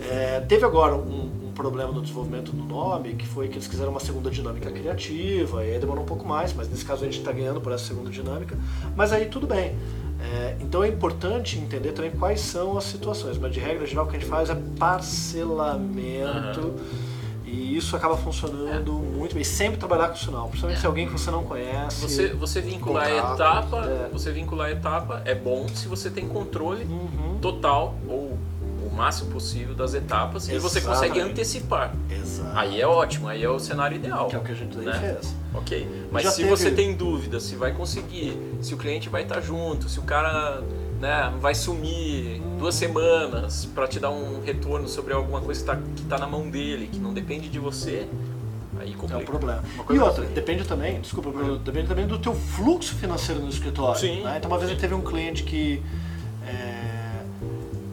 é, 0.09 0.41
teve 0.41 0.65
agora 0.65 0.93
um, 0.93 1.47
um 1.47 1.51
problema 1.53 1.93
no 1.93 2.01
desenvolvimento 2.01 2.51
do 2.51 2.61
nome, 2.65 3.13
que 3.13 3.25
foi 3.25 3.47
que 3.47 3.53
eles 3.53 3.65
quiseram 3.65 3.91
uma 3.91 3.99
segunda 4.01 4.29
dinâmica 4.29 4.69
criativa, 4.69 5.63
e 5.63 5.71
aí 5.71 5.79
demorou 5.79 6.03
um 6.03 6.05
pouco 6.05 6.27
mais, 6.27 6.53
mas 6.53 6.67
nesse 6.67 6.83
caso 6.83 7.03
a 7.03 7.05
gente 7.05 7.19
está 7.19 7.31
ganhando 7.31 7.61
por 7.61 7.71
essa 7.71 7.85
segunda 7.85 8.09
dinâmica. 8.09 8.57
Mas 8.93 9.13
aí 9.13 9.27
tudo 9.27 9.47
bem. 9.47 9.77
É, 10.19 10.57
então 10.59 10.83
é 10.83 10.89
importante 10.89 11.57
entender 11.57 11.93
também 11.93 12.11
quais 12.11 12.41
são 12.41 12.77
as 12.77 12.83
situações, 12.83 13.37
mas 13.37 13.53
de 13.53 13.61
regra 13.61 13.87
geral 13.87 14.03
o 14.03 14.09
que 14.09 14.17
a 14.17 14.19
gente 14.19 14.27
faz 14.27 14.49
é 14.49 14.57
parcelamento. 14.77 16.73
E 17.51 17.75
isso 17.75 17.95
acaba 17.97 18.15
funcionando 18.15 18.93
muito 18.93 19.35
bem. 19.35 19.43
Sempre 19.43 19.77
trabalhar 19.77 20.07
com 20.07 20.15
sinal, 20.15 20.47
principalmente 20.47 20.79
se 20.79 20.85
é 20.85 20.87
alguém 20.87 21.05
que 21.05 21.11
você 21.11 21.29
não 21.29 21.43
conhece. 21.43 22.01
Você, 22.01 22.27
você 22.29 22.61
vincular 22.61 23.05
a 23.07 23.21
contrato, 23.31 23.67
etapa, 23.67 23.85
é. 23.89 24.09
você 24.11 24.31
vincular 24.31 24.67
a 24.67 24.71
etapa 24.71 25.21
é 25.25 25.35
bom 25.35 25.67
se 25.67 25.87
você 25.89 26.09
tem 26.09 26.27
controle 26.27 26.85
Uhum. 26.85 27.37
total 27.41 27.95
ou 28.07 28.37
o 28.85 28.89
máximo 28.95 29.31
possível 29.31 29.73
das 29.75 29.93
etapas 29.93 30.47
e 30.49 30.57
você 30.59 30.79
consegue 30.81 31.13
Exatamente. 31.17 31.31
antecipar. 31.31 31.93
Exato. 32.09 32.57
Aí 32.57 32.79
é 32.79 32.87
ótimo, 32.87 33.27
aí 33.27 33.43
é 33.43 33.49
o 33.49 33.59
cenário 33.59 33.95
ideal. 33.97 34.27
Que 34.27 34.35
é 34.35 34.39
o 34.39 34.43
que 34.43 34.51
a 34.51 34.55
gente 34.55 34.77
né? 34.77 34.93
fez. 35.19 35.35
Ok. 35.53 36.07
Mas 36.11 36.23
Já 36.23 36.31
se 36.31 36.37
teve- 36.37 36.49
você 36.49 36.71
tem 36.71 36.93
dúvida 36.95 37.39
se 37.41 37.55
vai 37.57 37.73
conseguir, 37.73 38.37
se 38.61 38.73
o 38.73 38.77
cliente 38.77 39.09
vai 39.09 39.23
estar 39.23 39.41
junto, 39.41 39.89
se 39.89 39.99
o 39.99 40.03
cara 40.03 40.61
né, 41.01 41.33
vai 41.41 41.55
sumir 41.55 42.39
duas 42.59 42.75
semanas 42.75 43.65
para 43.65 43.87
te 43.87 43.99
dar 43.99 44.11
um 44.11 44.41
retorno 44.43 44.87
sobre 44.87 45.13
alguma 45.13 45.41
coisa 45.41 45.59
que 45.63 45.69
está 45.71 45.81
que 45.95 46.03
tá 46.03 46.17
na 46.19 46.27
mão 46.27 46.47
dele, 46.49 46.87
que 46.91 46.99
não 46.99 47.11
depende 47.13 47.49
de 47.49 47.57
você, 47.59 48.07
Aí 48.79 48.93
É 48.93 48.95
complica. 48.95 49.23
o 49.23 49.25
problema. 49.25 49.63
Uma 49.77 49.95
E 49.95 49.99
outra, 49.99 50.23
assim- 50.23 50.33
depende 50.33 50.63
também, 50.63 51.01
desculpa, 51.01 51.29
Bruno, 51.29 51.57
depende 51.57 51.87
também 51.87 52.07
do 52.07 52.17
teu 52.17 52.33
fluxo 52.33 52.95
financeiro 52.95 53.41
no 53.41 53.49
escritório. 53.49 53.99
Sim. 53.99 54.21
né? 54.23 54.35
Então 54.37 54.49
uma 54.49 54.57
vez 54.59 54.75
teve 54.79 54.93
um 54.93 55.01
cliente 55.01 55.43
que 55.43 55.83
é, 56.47 57.21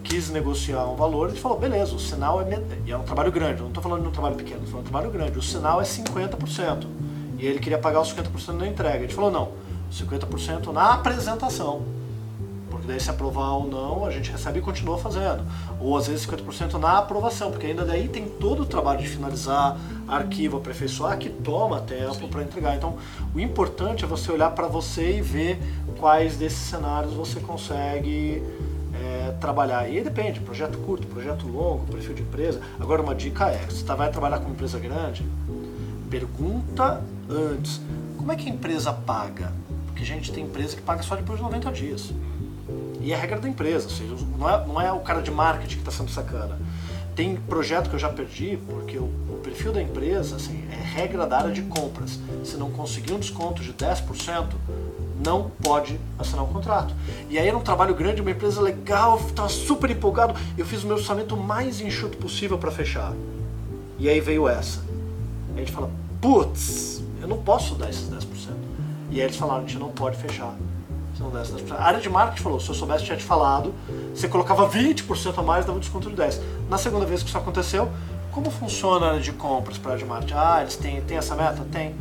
quis 0.05 0.31
negociar 0.31 0.85
um 0.87 0.97
valor, 0.97 1.29
ele 1.31 1.39
falou, 1.39 1.59
beleza, 1.59 1.95
o 1.95 1.99
sinal 1.99 2.41
é. 2.41 2.63
E 2.87 2.93
é 2.93 2.97
um 2.97 3.03
trabalho 3.03 3.31
grande, 3.33 3.57
eu 3.59 3.63
não 3.65 3.69
estou 3.69 3.83
falando 3.83 4.03
de 4.03 4.09
um 4.09 4.13
trabalho 4.13 4.37
pequeno, 4.37 4.57
estou 4.65 4.71
falando 4.73 4.85
de 4.85 4.89
um 4.89 4.93
trabalho 4.93 5.13
grande. 5.13 5.39
O 5.39 5.43
sinal 5.43 5.81
é 5.81 5.85
50%. 5.85 6.87
E 7.39 7.47
ele 7.47 7.59
queria 7.59 7.79
pagar 7.79 8.01
os 8.01 8.09
50% 8.09 8.53
na 8.59 8.67
entrega. 8.67 8.97
A 8.99 9.01
gente 9.01 9.15
falou, 9.15 9.31
não, 9.31 9.51
50% 9.93 10.73
na 10.73 10.95
apresentação. 10.95 11.83
Daí 12.89 12.99
se 12.99 13.11
aprovar 13.11 13.53
ou 13.53 13.69
não, 13.69 14.07
a 14.07 14.11
gente 14.11 14.33
recebe 14.33 14.61
e 14.61 14.63
continua 14.63 14.97
fazendo. 14.97 15.45
Ou 15.79 15.95
às 15.95 16.07
vezes 16.07 16.27
50% 16.27 16.79
na 16.79 16.99
aprovação, 16.99 17.51
porque 17.51 17.67
ainda 17.67 17.85
daí 17.85 18.09
tem 18.09 18.27
todo 18.27 18.63
o 18.63 18.67
trabalho 18.67 18.99
de 18.99 19.07
finalizar 19.07 19.79
arquivo, 20.09 20.57
aperfeiçoar, 20.57 21.19
que 21.19 21.29
toma 21.29 21.81
tempo 21.81 22.27
para 22.29 22.43
entregar. 22.43 22.75
Então, 22.75 22.97
o 23.35 23.39
importante 23.39 24.05
é 24.05 24.09
você 24.09 24.33
olhar 24.33 24.51
para 24.53 24.67
você 24.67 25.19
e 25.19 25.21
ver 25.21 25.61
quais 25.99 26.37
desses 26.37 26.59
cenários 26.61 27.13
você 27.13 27.39
consegue 27.41 28.43
é, 28.95 29.33
trabalhar. 29.39 29.87
E 29.87 29.99
aí 29.99 30.03
depende, 30.03 30.41
projeto 30.41 30.79
curto, 30.79 31.07
projeto 31.09 31.47
longo, 31.47 31.85
perfil 31.93 32.15
de 32.15 32.23
empresa. 32.23 32.59
Agora, 32.81 33.03
uma 33.03 33.15
dica 33.15 33.51
é, 33.51 33.69
se 33.69 33.85
você 33.85 33.95
vai 33.95 34.11
trabalhar 34.11 34.39
com 34.39 34.47
uma 34.47 34.55
empresa 34.55 34.79
grande, 34.79 35.27
pergunta 36.09 37.03
antes, 37.29 37.83
como 38.17 38.33
é 38.33 38.37
que 38.37 38.49
a 38.49 38.53
empresa 38.53 38.95
paga? 38.95 39.53
Porque, 39.87 40.05
gente, 40.05 40.33
tem 40.33 40.45
empresa 40.45 40.75
que 40.75 40.83
paga 40.83 41.03
só 41.03 41.17
depois 41.17 41.39
de 41.39 41.45
90 41.45 41.71
dias. 41.73 42.13
E 43.09 43.13
é 43.13 43.15
a 43.15 43.19
regra 43.19 43.41
da 43.41 43.49
empresa, 43.49 43.87
ou 43.87 43.91
seja, 43.91 44.15
não 44.39 44.51
é, 44.51 44.67
não 44.67 44.79
é 44.79 44.93
o 44.93 45.01
cara 45.01 45.23
de 45.23 45.31
marketing 45.31 45.77
que 45.77 45.81
está 45.81 45.91
sendo 45.91 46.11
sacana. 46.11 46.59
Tem 47.17 47.37
projeto 47.37 47.89
que 47.89 47.97
eu 47.97 47.99
já 47.99 48.11
perdi, 48.11 48.59
porque 48.69 48.99
o, 48.99 49.05
o 49.05 49.41
perfil 49.43 49.73
da 49.73 49.81
empresa, 49.81 50.37
assim, 50.37 50.63
é 50.71 50.75
regra 50.75 51.27
da 51.27 51.39
área 51.39 51.51
de 51.51 51.63
compras. 51.63 52.21
Se 52.45 52.59
não 52.59 52.71
conseguir 52.71 53.15
um 53.15 53.19
desconto 53.19 53.63
de 53.63 53.73
10%, 53.73 54.49
não 55.25 55.51
pode 55.63 55.99
assinar 56.19 56.45
um 56.45 56.53
contrato. 56.53 56.95
E 57.31 57.39
aí 57.39 57.49
era 57.49 57.57
um 57.57 57.63
trabalho 57.63 57.95
grande, 57.95 58.21
uma 58.21 58.31
empresa 58.31 58.61
legal, 58.61 59.19
estava 59.27 59.49
super 59.49 59.91
empolgado. 59.91 60.39
Eu 60.59 60.67
fiz 60.67 60.85
o 60.85 60.87
meu 60.87 60.97
orçamento 60.97 61.35
mais 61.35 61.81
enxuto 61.81 62.19
possível 62.19 62.59
para 62.59 62.71
fechar. 62.71 63.15
E 63.99 64.07
aí 64.07 64.21
veio 64.21 64.47
essa. 64.47 64.81
Aí 65.55 65.57
a 65.57 65.59
gente 65.61 65.73
fala, 65.73 65.91
putz, 66.21 67.03
eu 67.23 67.27
não 67.27 67.39
posso 67.39 67.75
dar 67.75 67.89
esses 67.89 68.11
10%. 68.11 68.19
E 69.11 69.19
aí 69.19 69.23
eles 69.23 69.37
falaram, 69.37 69.65
a 69.65 69.67
gente 69.67 69.79
não 69.79 69.89
pode 69.89 70.19
fechar. 70.19 70.55
Se 71.19 71.23
não 71.25 71.31
desse 71.31 71.51
10%. 71.53 71.73
A 71.77 71.83
área 71.83 72.01
de 72.01 72.09
marketing 72.09 72.43
falou, 72.45 72.61
se 72.61 72.69
eu 72.69 72.75
soubesse, 72.77 73.05
tinha 73.05 73.17
te 73.17 73.25
falado, 73.25 73.75
você 74.15 74.29
colocava 74.29 74.69
20% 74.69 75.37
a 75.37 75.43
mais, 75.43 75.65
dava 75.67 75.77
um 75.77 75.81
desconto 75.81 76.09
de 76.09 76.15
10%. 76.15 76.41
Na 76.71 76.79
segunda 76.79 77.05
vez 77.05 77.25
que 77.25 77.29
isso 77.29 77.37
aconteceu, 77.37 77.89
como 78.31 78.53
funciona 78.53 79.07
a 79.07 79.09
área 79.11 79.21
de 79.21 79.33
compras 79.33 79.77
para 79.79 79.91
a 79.91 79.95
área 79.95 80.05
de 80.05 80.09
marketing? 80.09 80.35
Ah, 80.37 80.59
eles 80.61 80.77
têm, 80.77 81.01
têm 81.01 81.17
essa 81.17 81.35
meta? 81.35 81.67
Tem. 81.73 81.93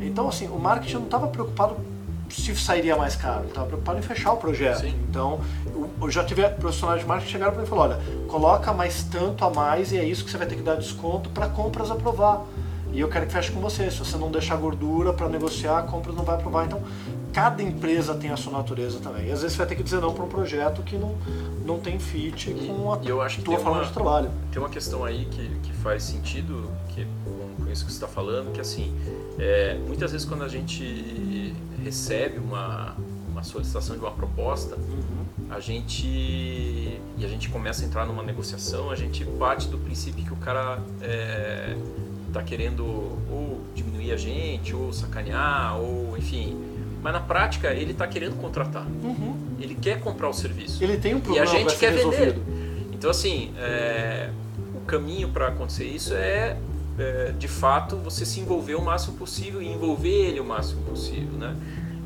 Então, 0.00 0.26
assim, 0.26 0.48
o 0.48 0.58
marketing 0.58 0.94
não 0.94 1.04
estava 1.04 1.26
preocupado 1.26 1.76
se 2.30 2.56
sairia 2.56 2.96
mais 2.96 3.14
caro, 3.14 3.40
ele 3.40 3.48
estava 3.48 3.66
preocupado 3.66 3.98
em 3.98 4.02
fechar 4.02 4.32
o 4.32 4.36
projeto. 4.38 4.80
Sim. 4.80 4.94
Então, 5.08 5.38
eu- 6.00 6.10
já 6.10 6.24
tive 6.24 6.48
profissionais 6.48 7.00
de 7.00 7.06
marketing 7.06 7.26
que 7.26 7.32
chegaram 7.32 7.52
para 7.52 7.60
mim 7.60 7.66
e 7.66 7.70
falaram, 7.70 7.94
olha, 8.00 8.26
coloca 8.26 8.72
mais 8.72 9.04
tanto 9.04 9.44
a 9.44 9.50
mais 9.50 9.92
e 9.92 9.98
é 9.98 10.04
isso 10.04 10.24
que 10.24 10.30
você 10.30 10.38
vai 10.38 10.46
ter 10.46 10.56
que 10.56 10.62
dar 10.62 10.76
desconto 10.76 11.28
para 11.30 11.46
compras 11.48 11.90
aprovar. 11.90 12.42
E 12.92 13.00
eu 13.00 13.08
quero 13.08 13.26
que 13.26 13.32
feche 13.32 13.52
com 13.52 13.60
você. 13.60 13.90
Se 13.90 13.98
você 13.98 14.16
não 14.16 14.30
deixar 14.30 14.56
gordura 14.56 15.12
para 15.12 15.28
negociar, 15.28 15.78
a 15.78 15.82
compras 15.82 16.14
não 16.16 16.24
vai 16.24 16.34
aprovar. 16.36 16.64
Então, 16.64 16.80
cada 17.36 17.62
empresa 17.62 18.14
tem 18.14 18.30
a 18.30 18.36
sua 18.36 18.50
natureza 18.54 18.98
também. 18.98 19.26
E 19.26 19.30
às 19.30 19.42
vezes 19.42 19.52
você 19.52 19.58
vai 19.58 19.66
ter 19.66 19.74
que 19.76 19.82
dizer 19.82 20.00
não 20.00 20.14
para 20.14 20.24
um 20.24 20.28
projeto 20.28 20.82
que 20.82 20.96
não, 20.96 21.14
não 21.66 21.78
tem 21.78 21.98
fit 21.98 22.50
com 22.66 22.94
a 22.94 22.98
E 23.02 23.08
eu 23.10 23.20
acho 23.20 23.36
que 23.40 23.42
tua 23.44 23.58
forma 23.58 23.72
uma- 23.80 23.84
de 23.84 23.92
trabalho. 23.92 24.30
Tem 24.50 24.58
uma 24.58 24.70
questão 24.70 25.04
aí 25.04 25.26
que, 25.30 25.46
que 25.62 25.70
faz 25.74 26.02
sentido, 26.02 26.70
que 26.88 27.06
com, 27.58 27.70
isso 27.70 27.84
que 27.84 27.92
você 27.92 27.96
está 27.98 28.08
falando, 28.08 28.52
que 28.54 28.60
assim, 28.60 28.90
é, 29.38 29.76
muitas 29.86 30.12
vezes 30.12 30.26
quando 30.26 30.44
a 30.44 30.48
gente 30.48 31.54
recebe 31.84 32.38
uma, 32.38 32.96
uma 33.30 33.42
solicitação 33.42 33.96
de 33.96 34.00
uma 34.00 34.12
proposta, 34.12 34.74
Uhum. 34.76 35.50
a 35.50 35.60
gente 35.60 36.06
e 36.06 37.22
a 37.22 37.28
gente 37.28 37.50
começa 37.50 37.82
a 37.82 37.86
entrar 37.86 38.06
numa 38.06 38.22
negociação, 38.22 38.90
a 38.90 38.96
gente 38.96 39.26
parte 39.38 39.68
do 39.68 39.76
princípio 39.76 40.24
que 40.24 40.32
o 40.32 40.36
cara 40.36 40.78
está 42.28 42.42
querendo 42.42 42.82
ou 43.30 43.60
diminuir 43.74 44.12
a 44.12 44.16
gente, 44.16 44.74
ou 44.74 44.90
sacanear, 44.90 45.78
ou 45.78 46.16
enfim. 46.16 46.56
Mas 47.02 47.12
na 47.12 47.20
prática 47.20 47.72
ele 47.72 47.92
está 47.92 48.06
querendo 48.06 48.36
contratar. 48.40 48.86
Uhum. 49.02 49.36
Ele 49.60 49.74
quer 49.74 50.00
comprar 50.00 50.28
o 50.28 50.32
serviço. 50.32 50.82
Ele 50.82 50.96
tem 50.96 51.14
um 51.14 51.18
E 51.18 51.20
a 51.20 51.22
problema 51.22 51.46
gente 51.46 51.76
quer 51.76 51.92
resolvido. 51.92 52.42
vender. 52.44 52.86
Então, 52.92 53.10
assim, 53.10 53.52
é, 53.58 54.30
o 54.74 54.80
caminho 54.86 55.28
para 55.28 55.48
acontecer 55.48 55.84
isso 55.84 56.14
é, 56.14 56.56
é, 56.98 57.32
de 57.38 57.46
fato, 57.48 57.96
você 57.96 58.24
se 58.24 58.40
envolver 58.40 58.74
o 58.74 58.82
máximo 58.82 59.16
possível 59.16 59.62
e 59.62 59.68
envolver 59.68 60.08
ele 60.08 60.40
o 60.40 60.44
máximo 60.44 60.82
possível, 60.82 61.38
né? 61.38 61.54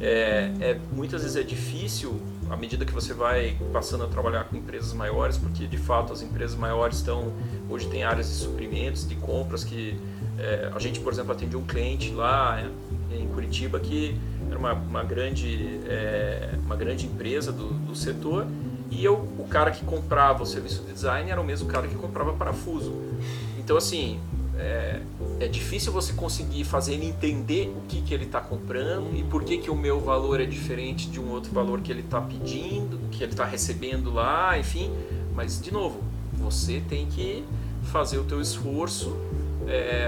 É, 0.01 0.51
é- 0.61 0.79
muitas 0.93 1.23
vezes 1.23 1.37
é 1.37 1.43
difícil 1.43 2.21
à 2.49 2.57
medida 2.57 2.85
que 2.87 2.93
você 2.93 3.13
vai 3.13 3.57
passando 3.73 4.03
a 4.03 4.07
trabalhar 4.09 4.45
com 4.45 4.57
empresas 4.57 4.93
maiores, 4.95 5.37
porque 5.37 5.67
de 5.67 5.77
fato 5.77 6.13
as 6.13 6.23
empresas 6.23 6.57
maiores 6.57 6.97
estão 6.97 7.33
hoje 7.69 7.87
tem 7.89 8.03
áreas 8.03 8.27
de 8.29 8.35
suprimentos, 8.35 9.07
de 9.07 9.15
compras 9.17 9.63
que 9.63 10.01
é, 10.39 10.71
a 10.75 10.79
gente, 10.79 10.99
por 11.01 11.13
exemplo, 11.13 11.33
atende 11.33 11.55
um 11.55 11.63
cliente 11.63 12.11
lá 12.13 12.65
em 13.13 13.29
Curitiba 13.29 13.79
que 13.79 14.19
era 14.51 14.59
uma, 14.59 14.73
uma 14.73 15.05
grande 15.05 15.81
é, 15.87 16.55
uma 16.65 16.77
grande 16.77 17.07
empresa 17.07 17.53
do, 17.53 17.69
do 17.71 17.95
setor 17.95 18.47
e 18.91 19.05
eu, 19.05 19.15
o 19.39 19.47
cara 19.49 19.71
que 19.71 19.85
comprava 19.85 20.43
o 20.43 20.47
serviço 20.47 20.83
de 20.83 20.93
design 20.93 21.31
era 21.31 21.41
o 21.41 21.45
mesmo 21.45 21.69
cara 21.69 21.87
que 21.87 21.95
comprava 21.95 22.33
parafuso. 22.33 22.93
Então 23.59 23.77
assim 23.77 24.21
é, 24.61 25.01
é 25.41 25.49
difícil 25.49 25.91
você 25.91 26.13
conseguir 26.13 26.65
fazer 26.65 26.95
ele 26.95 27.07
entender 27.07 27.73
o 27.75 27.81
que, 27.89 28.03
que 28.03 28.13
ele 28.13 28.25
está 28.25 28.41
comprando 28.41 29.17
e 29.17 29.23
por 29.23 29.43
que, 29.43 29.57
que 29.57 29.71
o 29.71 29.77
meu 29.77 29.99
valor 29.99 30.41
é 30.41 30.45
diferente 30.45 31.09
de 31.09 31.19
um 31.19 31.31
outro 31.31 31.51
valor 31.51 31.81
que 31.81 31.91
ele 31.91 32.01
está 32.01 32.21
pedindo, 32.21 32.99
que 33.11 33.23
ele 33.23 33.33
está 33.33 33.47
recebendo 33.47 34.13
lá, 34.13 34.59
enfim. 34.59 34.91
Mas, 35.35 35.61
de 35.61 35.73
novo, 35.73 36.03
você 36.35 36.83
tem 36.87 37.07
que 37.07 37.43
fazer 37.85 38.19
o 38.19 38.25
teu 38.25 38.41
esforço 38.41 39.17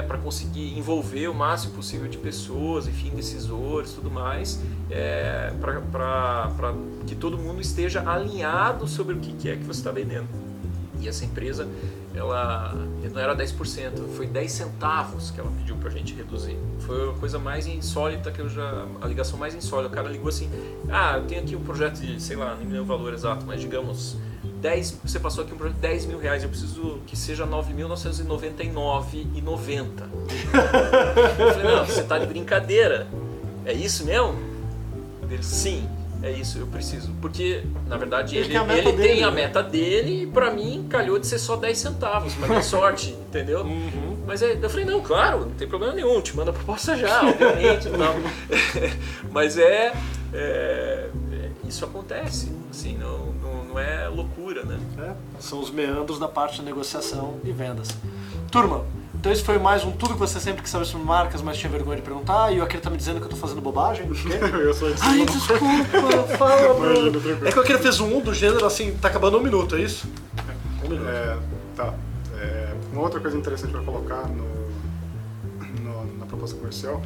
para 0.07 0.19
conseguir 0.19 0.77
envolver 0.79 1.29
o 1.29 1.35
máximo 1.35 1.75
possível 1.75 2.09
de 2.09 2.19
pessoas, 2.19 2.89
enfim, 2.89 3.11
decisores, 3.11 3.93
tudo 3.93 4.11
mais, 4.11 4.61
é, 4.91 5.53
para 5.61 6.75
que 7.07 7.15
todo 7.15 7.39
mundo 7.39 7.61
esteja 7.61 8.09
alinhado 8.09 8.87
sobre 8.89 9.15
o 9.15 9.19
que, 9.19 9.49
é 9.49 9.57
que 9.57 9.65
você 9.65 9.81
está 9.81 9.91
vendendo. 9.91 10.29
E 11.01 11.09
essa 11.09 11.25
empresa, 11.25 11.67
ela 12.15 12.75
não 13.13 13.21
era 13.21 13.35
10%, 13.35 14.09
foi 14.17 14.27
10 14.27 14.53
centavos 14.53 15.33
que 15.33 15.41
ela 15.41 15.51
pediu 15.51 15.77
pra 15.77 15.91
gente 15.91 16.15
reduzir. 16.15 16.57
Foi 16.81 17.11
a 17.11 17.13
coisa 17.15 17.39
mais 17.41 17.67
insólita 17.67 18.31
que 18.31 18.41
eu 18.41 18.49
já. 18.49 18.87
A 19.01 19.07
ligação 19.09 19.37
mais 19.37 19.53
insólita. 19.53 19.93
O 19.93 19.97
cara 19.97 20.09
ligou 20.09 20.29
assim: 20.29 20.49
Ah, 20.89 21.17
eu 21.17 21.25
tenho 21.25 21.43
aqui 21.43 21.57
um 21.57 21.65
projeto 21.65 21.99
de, 21.99 22.23
sei 22.23 22.37
lá, 22.37 22.55
não 22.55 22.65
me 22.65 22.67
lembro 22.67 22.83
o 22.83 22.87
valor 22.87 23.13
exato, 23.13 23.45
mas 23.45 23.61
digamos, 23.61 24.17
10, 24.63 24.99
você 25.05 25.19
passou 25.19 25.43
aqui 25.45 25.53
um 25.53 25.57
projeto 25.57 25.75
de 25.75 25.81
10 25.83 26.07
mil 26.07 26.19
reais, 26.19 26.43
eu 26.45 26.49
preciso 26.49 27.01
que 27.07 27.17
seja 27.17 27.45
9.999,90. 27.47 29.83
eu 31.39 31.53
falei: 31.53 31.77
Não, 31.77 31.85
você 31.85 32.03
tá 32.05 32.19
de 32.19 32.27
brincadeira. 32.27 33.07
É 33.67 33.73
isso 33.73 34.05
mesmo? 34.07 34.37
Ele, 35.31 35.43
sim. 35.43 35.87
É 36.23 36.31
isso, 36.31 36.59
eu 36.59 36.67
preciso. 36.69 37.13
Porque, 37.21 37.65
na 37.89 37.97
verdade, 37.97 38.37
Ele 38.37 38.45
ele, 38.45 38.55
tem 38.55 38.59
a 38.59 38.65
meta 38.65 38.89
ele 38.89 38.97
dele, 38.97 39.09
tem 39.09 39.25
a 39.25 39.31
né? 39.31 39.35
meta 39.43 39.61
dele 39.63 40.23
e 40.23 40.27
pra 40.29 40.53
mim 40.53 40.87
calhou 40.89 41.19
de 41.19 41.27
ser 41.27 41.39
só 41.41 41.57
10 41.57 41.77
centavos, 41.77 42.35
mas 42.39 42.51
é 42.53 42.63
sorte, 42.63 43.11
entendeu? 43.11 43.63
Uhum. 43.63 44.19
Mas 44.25 44.41
é, 44.41 44.57
eu 44.61 44.71
falei, 44.71 44.85
não, 44.85 45.01
claro, 45.01 45.41
não 45.47 45.51
tem 45.51 45.67
problema 45.67 45.93
nenhum, 45.93 46.21
te 46.21 46.37
manda 46.37 46.53
a 46.53 46.55
proposta 46.55 46.97
já, 46.97 47.27
obviamente. 47.29 47.89
mas 49.33 49.59
é, 49.59 49.93
é- 50.33 50.33
é, 50.33 51.09
Isso 51.67 51.85
acontece, 51.85 52.53
assim, 52.71 52.97
não, 52.97 53.32
não, 53.73 53.79
é 53.79 54.09
loucura, 54.09 54.63
né? 54.65 54.79
É, 54.99 55.13
são 55.41 55.61
os 55.61 55.71
meandros 55.71 56.19
da 56.19 56.29
parte 56.29 56.57
de 56.57 56.63
negociação 56.63 57.37
e 57.45 57.53
vendas. 57.53 57.89
Turma, 58.51 58.85
então 59.15 59.31
esse 59.33 59.43
foi 59.43 59.59
mais 59.59 59.85
um 59.85 59.93
tudo 59.93 60.15
que 60.15 60.21
você 60.21 60.39
sempre 60.41 60.63
quis 60.63 60.71
saber 60.71 60.85
sobre 60.85 61.07
marcas, 61.07 61.41
mas 61.43 61.57
tinha 61.57 61.71
vergonha 61.71 61.97
de 61.97 62.03
perguntar, 62.03 62.53
e 62.53 62.61
o 62.61 62.63
Akira 62.65 62.83
tá 62.83 62.91
me 62.91 62.97
dizendo 62.97 63.19
que 63.19 63.25
eu 63.27 63.31
tô 63.31 63.37
fazendo 63.37 63.61
bobagem. 63.61 64.07
Eu 64.53 64.75
sou 64.75 64.93
de 64.93 65.01
Ai, 65.01 65.25
desculpa, 65.25 65.63
fala, 66.39 66.75
Bruno. 66.75 67.47
É 67.47 67.53
que 67.53 67.59
o 67.59 67.63
Akira 67.63 67.79
fez 67.79 67.99
um 68.01 68.21
do 68.21 68.35
gênero 68.35 68.65
assim, 68.67 68.97
tá 69.01 69.09
acabando 69.09 69.39
um 69.39 69.43
minuto, 69.43 69.77
é 69.77 69.81
isso? 69.81 70.07
Um 70.85 70.89
minuto. 70.89 71.09
É, 71.09 71.39
tá. 71.77 71.95
É, 72.39 72.75
uma 72.93 73.03
outra 73.03 73.21
coisa 73.21 73.37
interessante 73.39 73.71
para 73.71 73.83
colocar 73.83 74.27
no, 74.29 74.45
no- 75.81 76.19
na 76.19 76.27
proposta 76.27 76.57
comercial 76.57 77.01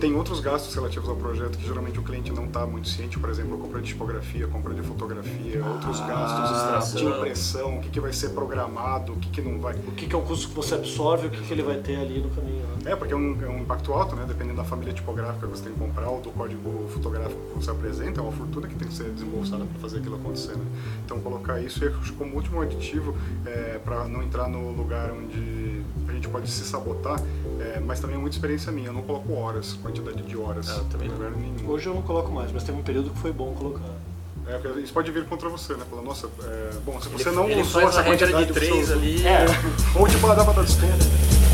tem 0.00 0.14
outros 0.14 0.40
gastos 0.40 0.74
relativos 0.74 1.08
ao 1.08 1.16
projeto 1.16 1.56
que 1.58 1.66
geralmente 1.66 1.98
o 1.98 2.02
cliente 2.02 2.32
não 2.32 2.46
está 2.46 2.66
muito 2.66 2.88
ciente, 2.88 3.18
por 3.18 3.30
exemplo, 3.30 3.58
compra 3.58 3.80
de 3.80 3.88
tipografia, 3.88 4.46
compra 4.46 4.74
de 4.74 4.82
fotografia, 4.82 5.64
outros 5.64 6.00
gastos 6.00 7.00
de 7.00 7.04
impressão, 7.04 7.78
o 7.78 7.80
que, 7.80 7.90
que 7.90 8.00
vai 8.00 8.12
ser 8.12 8.30
programado, 8.30 9.12
o 9.12 9.16
que, 9.16 9.30
que 9.30 9.40
não 9.40 9.60
vai. 9.60 9.74
O 9.74 9.92
que, 9.92 10.06
que 10.06 10.14
é 10.14 10.18
o 10.18 10.22
custo 10.22 10.48
que 10.48 10.54
você 10.54 10.74
absorve, 10.74 11.28
o 11.28 11.30
que, 11.30 11.42
que 11.42 11.52
ele 11.52 11.62
vai 11.62 11.76
ter 11.78 11.96
ali 11.96 12.20
no 12.20 12.30
caminho. 12.30 12.63
É, 12.84 12.94
porque 12.94 13.14
é 13.14 13.16
um, 13.16 13.38
é 13.42 13.48
um 13.48 13.58
impacto 13.60 13.92
alto, 13.92 14.14
né? 14.14 14.24
Dependendo 14.28 14.56
da 14.58 14.64
família 14.64 14.92
tipográfica 14.92 15.46
que 15.46 15.52
você 15.56 15.64
tem 15.64 15.72
que 15.72 15.78
comprar 15.78 16.08
ou 16.08 16.20
do 16.20 16.30
código 16.30 16.86
fotográfico 16.92 17.40
que 17.50 17.64
você 17.64 17.70
apresenta, 17.70 18.20
é 18.20 18.22
uma 18.22 18.32
fortuna 18.32 18.68
que 18.68 18.74
tem 18.74 18.88
que 18.88 18.94
ser 18.94 19.10
desembolsada 19.10 19.64
para 19.64 19.80
fazer 19.80 19.98
aquilo 19.98 20.16
acontecer, 20.16 20.52
né? 20.52 20.64
Então 21.04 21.18
colocar 21.20 21.60
isso 21.60 21.80
como 22.18 22.34
último 22.36 22.60
aditivo 22.60 23.16
é, 23.46 23.80
para 23.82 24.04
não 24.04 24.22
entrar 24.22 24.48
no 24.48 24.70
lugar 24.72 25.10
onde 25.12 25.82
a 26.08 26.12
gente 26.12 26.28
pode 26.28 26.50
se 26.50 26.64
sabotar, 26.64 27.20
é, 27.60 27.80
mas 27.80 28.00
também 28.00 28.16
é 28.16 28.18
muita 28.18 28.36
experiência 28.36 28.70
minha. 28.70 28.88
Eu 28.88 28.92
não 28.92 29.02
coloco 29.02 29.32
horas, 29.32 29.72
quantidade 29.74 30.22
de 30.22 30.36
horas. 30.36 30.68
Ah, 30.68 30.84
também 30.90 31.08
lugar 31.08 31.30
nenhum. 31.30 31.68
Hoje 31.68 31.86
eu 31.86 31.94
não 31.94 32.02
coloco 32.02 32.30
mais, 32.30 32.52
mas 32.52 32.62
teve 32.64 32.78
um 32.78 32.82
período 32.82 33.10
que 33.10 33.18
foi 33.18 33.32
bom 33.32 33.54
colocar. 33.54 33.80
É, 34.46 34.58
porque 34.58 34.80
isso 34.80 34.92
pode 34.92 35.10
vir 35.10 35.24
contra 35.24 35.48
você, 35.48 35.72
né? 35.72 35.84
Pela 35.88 36.02
nossa, 36.02 36.28
é, 36.42 36.70
bom, 36.84 37.00
se 37.00 37.08
você 37.08 37.30
Ele- 37.30 37.36
não 37.36 37.48
ele 37.48 37.62
usou 37.62 37.80
faz 37.80 37.94
essa 37.94 38.04
quantidade 38.04 38.46
de 38.46 38.52
três 38.52 38.92
ali. 38.92 39.26
É, 39.26 39.46
Ou 39.98 40.06
tipo, 40.06 40.26
ah, 40.26 40.34
dá 40.34 40.44
pra 40.44 40.52
dar 40.52 40.64
desconto. 40.64 41.53